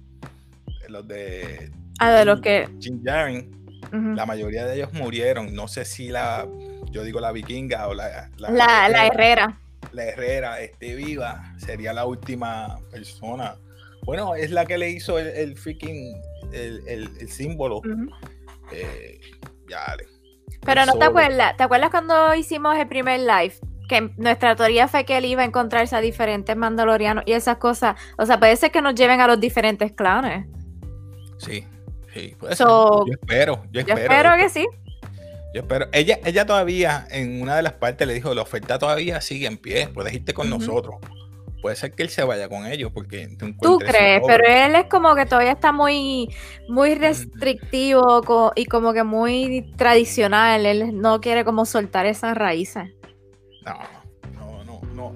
los 0.88 1.08
de 1.08 1.72
Ah, 2.00 2.12
de 2.12 2.26
los 2.26 2.40
que 2.40 2.68
Jim 2.80 3.02
Jaren, 3.04 3.52
la 4.16 4.26
mayoría 4.26 4.66
de 4.66 4.78
ellos 4.78 4.94
murieron. 4.94 5.54
No 5.54 5.68
sé 5.68 5.84
si 5.84 6.08
la, 6.08 6.48
yo 6.92 7.04
digo 7.04 7.20
la 7.20 7.34
vikinga 7.34 7.90
o 7.90 7.94
la 7.94 8.30
la, 8.38 9.06
herrera. 9.06 9.60
La 9.92 10.06
herrera 10.06 10.62
esté 10.62 10.96
viva, 10.96 11.54
sería 11.58 11.92
la 11.92 12.06
última 12.06 12.80
persona. 12.90 13.56
Bueno, 14.06 14.34
es 14.34 14.52
la 14.52 14.66
que 14.66 14.78
le 14.78 14.90
hizo 14.90 15.20
el, 15.20 15.28
el 15.28 15.58
freaking 15.58 16.16
el, 16.54 16.82
el, 16.88 17.30
símbolo. 17.30 17.82
Eh, 18.72 19.20
ya, 19.68 19.98
Pero 20.66 20.86
no 20.86 20.94
te 20.98 21.04
acuerdas, 21.04 21.58
¿te 21.58 21.64
acuerdas 21.64 21.90
cuando 21.90 22.34
hicimos 22.34 22.78
el 22.78 22.88
primer 22.88 23.20
live? 23.20 23.54
Que 23.90 24.12
nuestra 24.16 24.56
teoría 24.56 24.88
fue 24.88 25.04
que 25.04 25.18
él 25.18 25.26
iba 25.26 25.42
a 25.42 25.46
encontrarse 25.46 25.96
a 25.96 26.00
diferentes 26.00 26.56
mandalorianos 26.56 27.26
y 27.28 27.34
esas 27.34 27.58
cosas. 27.58 27.98
O 28.18 28.26
sea, 28.26 28.40
puede 28.40 28.56
ser 28.56 28.72
que 28.72 28.82
nos 28.82 28.96
lleven 28.96 29.20
a 29.20 29.28
los 29.28 29.40
diferentes 29.42 29.92
clanes. 29.92 30.46
Sí, 31.40 31.66
sí. 32.14 32.36
yo 32.40 32.48
espero, 33.12 33.66
yo 33.72 33.82
espero. 33.82 34.00
espero 34.00 34.38
que 34.38 34.50
sí. 34.50 34.68
Yo 35.54 35.62
espero. 35.62 35.88
Ella, 35.92 36.20
ella 36.24 36.46
todavía, 36.46 37.08
en 37.10 37.42
una 37.42 37.56
de 37.56 37.64
las 37.64 37.74
partes, 37.74 38.08
le 38.08 38.14
dijo: 38.14 38.34
La 38.34 38.44
oferta 38.44 38.78
todavía 38.78 39.20
sigue 39.20 39.48
en 39.48 39.58
pie, 39.58 39.90
puedes 39.90 40.14
irte 40.14 40.34
con 40.34 40.50
nosotros. 40.50 40.96
Puede 41.62 41.76
ser 41.76 41.92
que 41.92 42.04
él 42.04 42.10
se 42.10 42.24
vaya 42.24 42.48
con 42.48 42.66
ellos 42.68 42.92
porque 42.94 43.28
tú 43.62 43.80
crees, 43.80 44.22
pero 44.26 44.46
él 44.48 44.76
es 44.76 44.86
como 44.86 45.14
que 45.16 45.26
todavía 45.26 45.52
está 45.52 45.74
muy, 45.74 46.34
muy 46.70 46.96
restrictivo 46.96 48.54
y 48.56 48.66
como 48.66 48.94
que 48.94 49.04
muy 49.04 49.74
tradicional. 49.76 50.66
Él 50.66 50.98
no 51.02 51.20
quiere 51.20 51.44
como 51.44 51.66
soltar 51.66 52.06
esas 52.06 52.38
raíces. 52.38 52.94
No, 53.66 53.80
no, 54.34 54.64
no, 54.64 54.82
no. 54.94 55.14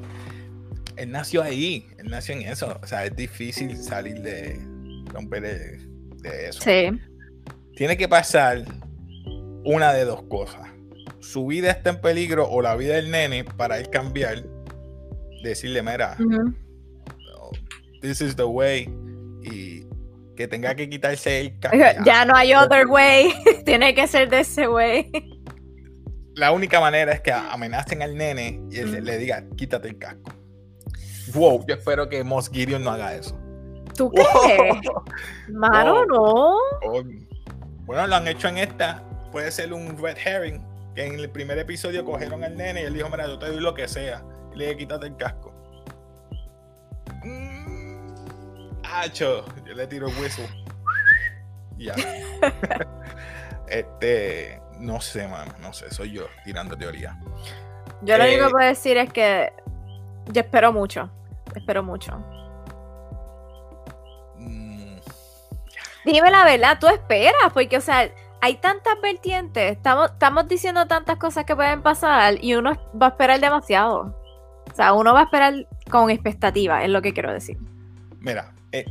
Él 0.95 1.11
nació 1.11 1.41
ahí, 1.41 1.87
él 1.97 2.09
nació 2.09 2.35
en 2.35 2.43
eso. 2.43 2.79
O 2.81 2.87
sea, 2.87 3.05
es 3.05 3.15
difícil 3.15 3.77
salir 3.77 4.21
de 4.21 4.59
romper 5.11 5.41
de 6.21 6.47
eso. 6.47 6.61
Sí. 6.61 6.89
Tiene 7.75 7.97
que 7.97 8.07
pasar 8.07 8.63
una 9.63 9.93
de 9.93 10.05
dos 10.05 10.23
cosas. 10.23 10.67
Su 11.19 11.47
vida 11.47 11.71
está 11.71 11.91
en 11.91 12.01
peligro 12.01 12.47
o 12.49 12.61
la 12.61 12.75
vida 12.75 12.95
del 12.95 13.09
nene 13.09 13.43
para 13.43 13.79
él 13.79 13.89
cambiar. 13.89 14.43
Decirle, 15.43 15.81
mira, 15.81 16.17
this 18.01 18.21
is 18.21 18.35
the 18.35 18.43
way. 18.43 18.89
Y 19.43 19.85
que 20.35 20.47
tenga 20.47 20.75
que 20.75 20.89
quitarse 20.89 21.41
el 21.41 21.59
casco. 21.59 21.77
Ya 22.05 22.25
no 22.25 22.35
hay 22.35 22.53
other 22.53 22.87
way. 22.87 23.33
Tiene 23.65 23.93
que 23.93 24.07
ser 24.07 24.29
de 24.29 24.41
ese 24.41 24.67
way. 24.67 25.09
La 26.35 26.51
única 26.51 26.79
manera 26.79 27.13
es 27.13 27.21
que 27.21 27.31
amenacen 27.31 28.01
al 28.01 28.15
nene 28.15 28.61
y 28.71 28.79
él 28.79 29.03
le 29.03 29.17
diga, 29.17 29.43
quítate 29.55 29.89
el 29.89 29.97
casco. 29.97 30.31
Wow, 31.33 31.65
yo 31.67 31.75
espero 31.75 32.09
que 32.09 32.23
Moss 32.23 32.49
Gideon 32.49 32.83
no 32.83 32.91
haga 32.91 33.15
eso. 33.15 33.39
¿Tú 33.95 34.11
crees? 34.11 34.75
Mano, 35.49 36.05
no. 36.05 36.57
Bueno, 37.85 38.07
lo 38.07 38.15
han 38.15 38.27
hecho 38.27 38.47
en 38.47 38.57
esta 38.57 39.03
puede 39.33 39.51
ser 39.51 39.73
un 39.73 39.97
red 39.97 40.15
herring, 40.23 40.63
que 40.93 41.07
en 41.07 41.19
el 41.19 41.27
primer 41.27 41.57
episodio 41.57 42.05
cogieron 42.05 42.43
al 42.43 42.55
nene 42.55 42.83
y 42.83 42.85
él 42.85 42.93
dijo, 42.93 43.09
mira, 43.09 43.25
yo 43.25 43.39
te 43.39 43.47
doy 43.47 43.59
lo 43.59 43.73
que 43.73 43.87
sea, 43.87 44.23
y 44.53 44.57
le 44.57 44.77
quítate 44.77 45.07
el 45.07 45.17
casco. 45.17 45.51
Mm, 47.23 48.13
yo 49.15 49.43
le 49.75 49.87
tiro 49.87 50.07
el 50.07 50.15
hueso. 50.19 50.43
ya. 51.77 51.95
este, 53.67 54.61
no 54.79 55.01
sé, 55.01 55.27
mano, 55.27 55.53
no 55.61 55.73
sé, 55.73 55.91
soy 55.91 56.11
yo 56.11 56.27
tirando 56.43 56.77
teoría. 56.77 57.17
Yo 58.01 58.17
lo 58.17 58.25
único 58.25 58.45
que 58.45 58.51
puedo 58.51 58.67
decir 58.67 58.97
es 58.97 59.11
que 59.11 59.53
yo 60.31 60.41
espero 60.41 60.73
mucho, 60.73 61.09
espero 61.55 61.83
mucho. 61.83 62.17
Mm, 64.37 64.97
Dime 66.05 66.31
la 66.31 66.43
verdad, 66.43 66.77
tú 66.79 66.87
esperas, 66.87 67.53
porque, 67.53 67.77
o 67.77 67.81
sea, 67.81 68.09
hay 68.41 68.55
tantas 68.55 68.99
vertientes, 69.01 69.71
estamos, 69.71 70.11
estamos 70.11 70.47
diciendo 70.47 70.85
tantas 70.85 71.17
cosas 71.17 71.45
que 71.45 71.55
pueden 71.55 71.81
pasar 71.81 72.43
y 72.43 72.55
uno 72.55 72.73
va 73.01 73.07
a 73.07 73.09
esperar 73.11 73.39
demasiado. 73.39 74.21
O 74.69 74.75
sea, 74.75 74.93
uno 74.93 75.13
va 75.13 75.21
a 75.21 75.23
esperar 75.23 75.67
con 75.89 76.09
expectativa, 76.09 76.83
es 76.83 76.89
lo 76.89 77.01
que 77.01 77.13
quiero 77.13 77.31
decir. 77.31 77.57
Mira, 78.19 78.53
eh, 78.71 78.85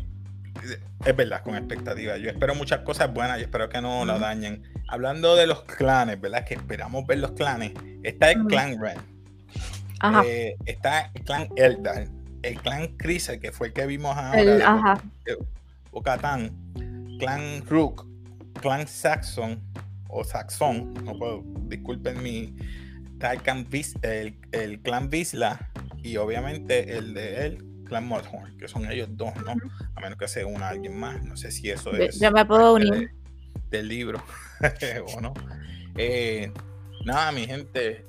es 1.05 1.17
verdad, 1.17 1.43
con 1.43 1.57
expectativa. 1.57 2.17
Yo 2.17 2.31
espero 2.31 2.55
muchas 2.55 2.81
cosas 2.81 3.12
buenas 3.12 3.38
y 3.38 3.43
espero 3.43 3.69
que 3.69 3.81
no 3.81 4.05
la 4.05 4.19
dañen. 4.19 4.62
Hablando 4.88 5.37
de 5.37 5.47
los 5.47 5.62
clanes, 5.65 6.21
¿verdad? 6.21 6.45
Que 6.45 6.55
esperamos 6.55 7.07
ver 7.07 7.19
los 7.19 7.33
clanes. 7.33 7.73
Está 8.03 8.31
el 8.31 8.45
clan 8.47 8.81
Red. 8.81 8.99
Ajá. 10.01 10.23
Eh, 10.27 10.57
está 10.67 11.11
el 11.15 11.23
clan 11.25 11.49
Eldar. 11.57 12.09
El 12.43 12.61
clan 12.61 12.88
Crise, 12.97 13.38
que 13.38 13.53
fue 13.53 13.69
el 13.69 13.73
que 13.73 13.87
vimos 13.87 14.17
ahora. 14.17 14.41
El, 14.41 14.62
ajá. 14.62 15.01
Ocatán. 15.93 16.53
Clan 17.19 17.65
Rook 17.69 18.12
clan 18.61 18.87
Saxon 18.87 19.61
o 20.09 20.25
Saxon, 20.25 20.93
no 21.05 21.19
puedo, 21.19 21.43
disculpen 21.69 22.23
mi, 22.23 22.55
está 23.12 23.33
el, 23.33 24.37
el, 24.53 24.81
clan 24.83 25.09
Visla 25.09 25.71
y 26.03 26.17
obviamente 26.17 26.97
el 26.99 27.15
de 27.15 27.47
él, 27.47 27.65
clan 27.93 28.09
Mudhorn, 28.09 28.57
que 28.57 28.69
son 28.69 28.91
ellos 28.91 29.09
dos, 29.13 29.35
¿no? 29.45 29.53
A 29.95 30.01
menos 30.01 30.19
que 30.19 30.27
se 30.27 30.45
una 30.45 30.69
alguien 30.69 30.99
más, 30.99 31.23
no 31.23 31.37
sé 31.37 31.51
si 31.51 31.71
eso 31.71 31.93
es. 31.93 32.19
Ya 32.19 32.31
me 32.31 32.45
puedo 32.47 32.75
unir. 32.75 33.11
del 33.71 33.89
libro, 33.89 34.23
o 35.15 35.21
no. 35.21 35.35
Eh, 35.97 36.51
nada, 37.05 37.33
mi 37.33 37.47
gente, 37.47 38.07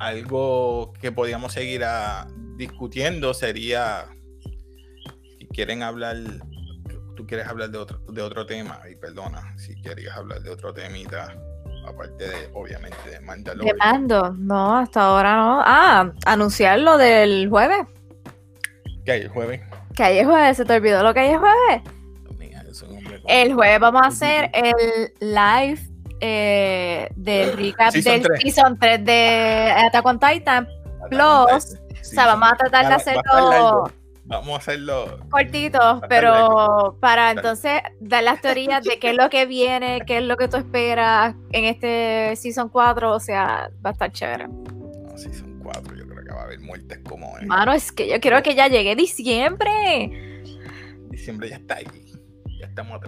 algo 0.00 0.92
que 1.00 1.12
podíamos 1.12 1.52
seguir 1.52 1.84
a, 1.84 2.26
discutiendo 2.56 3.32
sería 3.32 4.06
si 5.38 5.46
quieren 5.46 5.82
hablar 5.82 6.16
tú 7.14 7.26
quieres 7.26 7.46
hablar 7.46 7.70
de 7.70 7.78
otro, 7.78 8.00
de 8.08 8.22
otro 8.22 8.46
tema, 8.46 8.80
y 8.90 8.96
perdona, 8.96 9.54
si 9.56 9.80
querías 9.80 10.16
hablar 10.16 10.42
de 10.42 10.50
otro 10.50 10.72
temita, 10.72 11.36
aparte 11.86 12.28
de, 12.28 12.50
obviamente, 12.54 12.96
de 13.10 13.20
Mandalorian. 13.20 13.76
De 13.76 13.78
Mando, 13.78 14.34
no, 14.38 14.78
hasta 14.78 15.02
ahora 15.02 15.36
no. 15.36 15.62
Ah, 15.64 16.12
anunciar 16.24 16.80
lo 16.80 16.96
del 16.96 17.48
jueves. 17.48 17.86
¿Qué 19.04 19.12
hay 19.12 19.20
el 19.22 19.28
jueves? 19.28 19.60
¿Qué 19.94 20.04
hay 20.04 20.18
el 20.18 20.26
jueves? 20.26 20.56
¿Se 20.56 20.64
te 20.64 20.74
olvidó 20.74 21.02
lo 21.02 21.12
que 21.12 21.20
hay 21.20 21.30
el 21.30 21.38
jueves? 21.38 21.82
el 23.28 23.54
jueves 23.54 23.80
vamos 23.80 24.02
a 24.02 24.06
hacer 24.06 24.50
el 24.54 25.12
live 25.20 25.80
eh, 26.20 27.08
del 27.16 27.56
recap 27.56 27.92
del 27.92 28.24
season 28.40 28.78
3 28.78 29.04
de 29.04 29.72
Attack 29.76 30.06
on 30.06 30.18
Titan 30.18 30.66
Plus. 31.10 31.22
o 31.22 31.60
sea, 32.00 32.26
vamos 32.26 32.52
a 32.52 32.56
tratar 32.56 32.88
de 32.88 32.94
hacerlo 32.94 33.90
Vamos 34.24 34.54
a 34.54 34.56
hacerlo 34.56 35.18
cortito, 35.30 36.00
pero 36.08 36.96
para 37.00 37.32
entonces 37.32 37.82
dar 38.00 38.22
las 38.22 38.40
teorías 38.40 38.82
de 38.82 38.98
qué 38.98 39.10
es 39.10 39.16
lo 39.16 39.28
que 39.28 39.46
viene, 39.46 40.02
qué 40.06 40.18
es 40.18 40.24
lo 40.24 40.36
que 40.36 40.46
tú 40.46 40.56
esperas 40.56 41.34
en 41.50 41.64
este 41.64 42.34
Season 42.36 42.68
4, 42.68 43.12
o 43.12 43.20
sea, 43.20 43.68
va 43.84 43.90
a 43.90 43.92
estar 43.92 44.12
chévere. 44.12 44.46
No, 44.46 45.18
Season 45.18 45.58
4, 45.62 45.96
haber 46.52 46.60
muertes 46.60 46.98
como... 47.00 47.34
Mano, 47.46 47.72
es 47.72 47.92
que 47.92 48.08
yo 48.08 48.20
quiero 48.20 48.42
que 48.42 48.54
ya 48.54 48.68
llegue 48.68 48.96
diciembre. 48.96 50.42
Diciembre 51.10 51.48
ya 51.48 51.56
está 51.56 51.76
ahí. 51.76 51.86
Ya 52.58 52.66
estamos... 52.66 53.00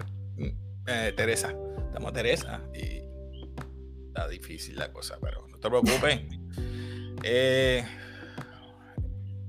Eh, 0.86 1.12
Teresa, 1.16 1.54
estamos 1.86 2.12
Teresa 2.12 2.60
y 2.74 3.02
está 4.08 4.28
difícil 4.28 4.76
la 4.76 4.92
cosa, 4.92 5.18
pero 5.20 5.46
no 5.48 5.58
te 5.58 5.68
preocupes. 5.68 6.20
eh, 7.22 7.84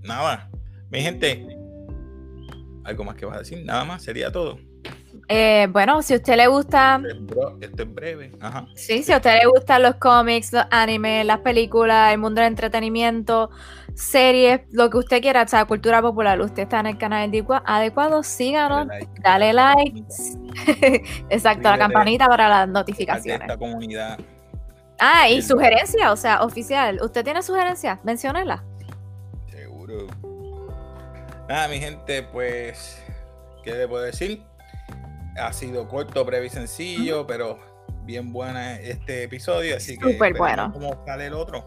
nada, 0.01 0.49
mi 0.89 1.01
gente, 1.01 1.45
¿Algo 2.85 3.03
más 3.03 3.15
que 3.15 3.25
vas 3.25 3.35
a 3.37 3.39
decir? 3.39 3.65
Nada 3.65 3.83
más, 3.83 4.03
sería 4.03 4.31
todo. 4.31 4.59
Eh, 5.27 5.67
bueno, 5.71 6.01
si 6.03 6.13
a 6.13 6.17
usted 6.17 6.35
le 6.35 6.47
gusta. 6.47 7.01
Esto 7.61 7.83
es 7.83 7.93
breve. 7.93 8.31
Ajá. 8.39 8.67
Sí, 8.75 9.01
si 9.01 9.11
a 9.11 9.17
usted 9.17 9.39
le 9.41 9.47
gustan 9.47 9.81
los 9.81 9.95
cómics, 9.95 10.53
los 10.53 10.65
animes, 10.69 11.25
las 11.25 11.39
películas, 11.39 12.13
el 12.13 12.19
mundo 12.19 12.41
del 12.41 12.49
entretenimiento, 12.49 13.49
series, 13.95 14.61
lo 14.71 14.89
que 14.89 14.97
usted 14.97 15.21
quiera, 15.21 15.43
o 15.43 15.47
sea, 15.47 15.65
cultura 15.65 16.01
popular, 16.01 16.39
usted 16.41 16.63
está 16.63 16.79
en 16.79 16.87
el 16.87 16.97
canal 16.97 17.31
adecuado, 17.65 18.21
síganos, 18.21 18.87
dale 19.21 19.53
like. 19.53 20.03
Exacto, 21.29 21.69
la 21.69 21.77
campanita 21.77 22.27
para 22.27 22.47
las 22.47 22.67
notificaciones. 22.67 23.41
Esta 23.41 23.57
comunidad. 23.57 24.19
Ah, 24.99 25.27
y 25.27 25.41
sugerencia, 25.41 26.11
o 26.11 26.15
sea, 26.15 26.43
oficial. 26.43 26.99
¿Usted 27.01 27.23
tiene 27.23 27.41
sugerencias? 27.41 27.99
Menciónela. 28.03 28.63
Seguro. 29.49 30.07
Nada, 31.49 31.67
mi 31.67 31.79
gente, 31.79 32.23
pues, 32.23 33.03
¿qué 33.63 33.73
le 33.73 33.87
puedo 33.87 34.03
decir? 34.03 34.43
Ha 35.37 35.51
sido 35.53 35.87
corto, 35.87 36.23
breve 36.23 36.47
y 36.47 36.49
sencillo, 36.49 37.27
pero 37.27 37.59
bien 38.03 38.31
buena 38.31 38.79
este 38.79 39.23
episodio, 39.23 39.75
así 39.75 39.97
que 39.97 40.13
Súper 40.13 40.37
bueno. 40.37 40.71
cómo 40.71 41.03
sale 41.05 41.27
el 41.27 41.33
otro. 41.33 41.63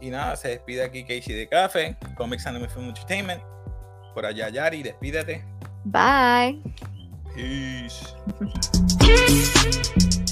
Y 0.00 0.10
nada, 0.10 0.36
se 0.36 0.48
despide 0.48 0.84
aquí 0.84 1.02
Casey 1.02 1.34
de 1.34 1.48
Café, 1.48 1.96
Comics 2.16 2.46
Anime 2.46 2.68
Film 2.68 2.86
Entertainment. 2.86 3.42
Por 4.14 4.24
allá, 4.24 4.48
Yari, 4.48 4.82
despídete. 4.82 5.44
Bye. 5.84 6.60
Peace. 7.34 8.14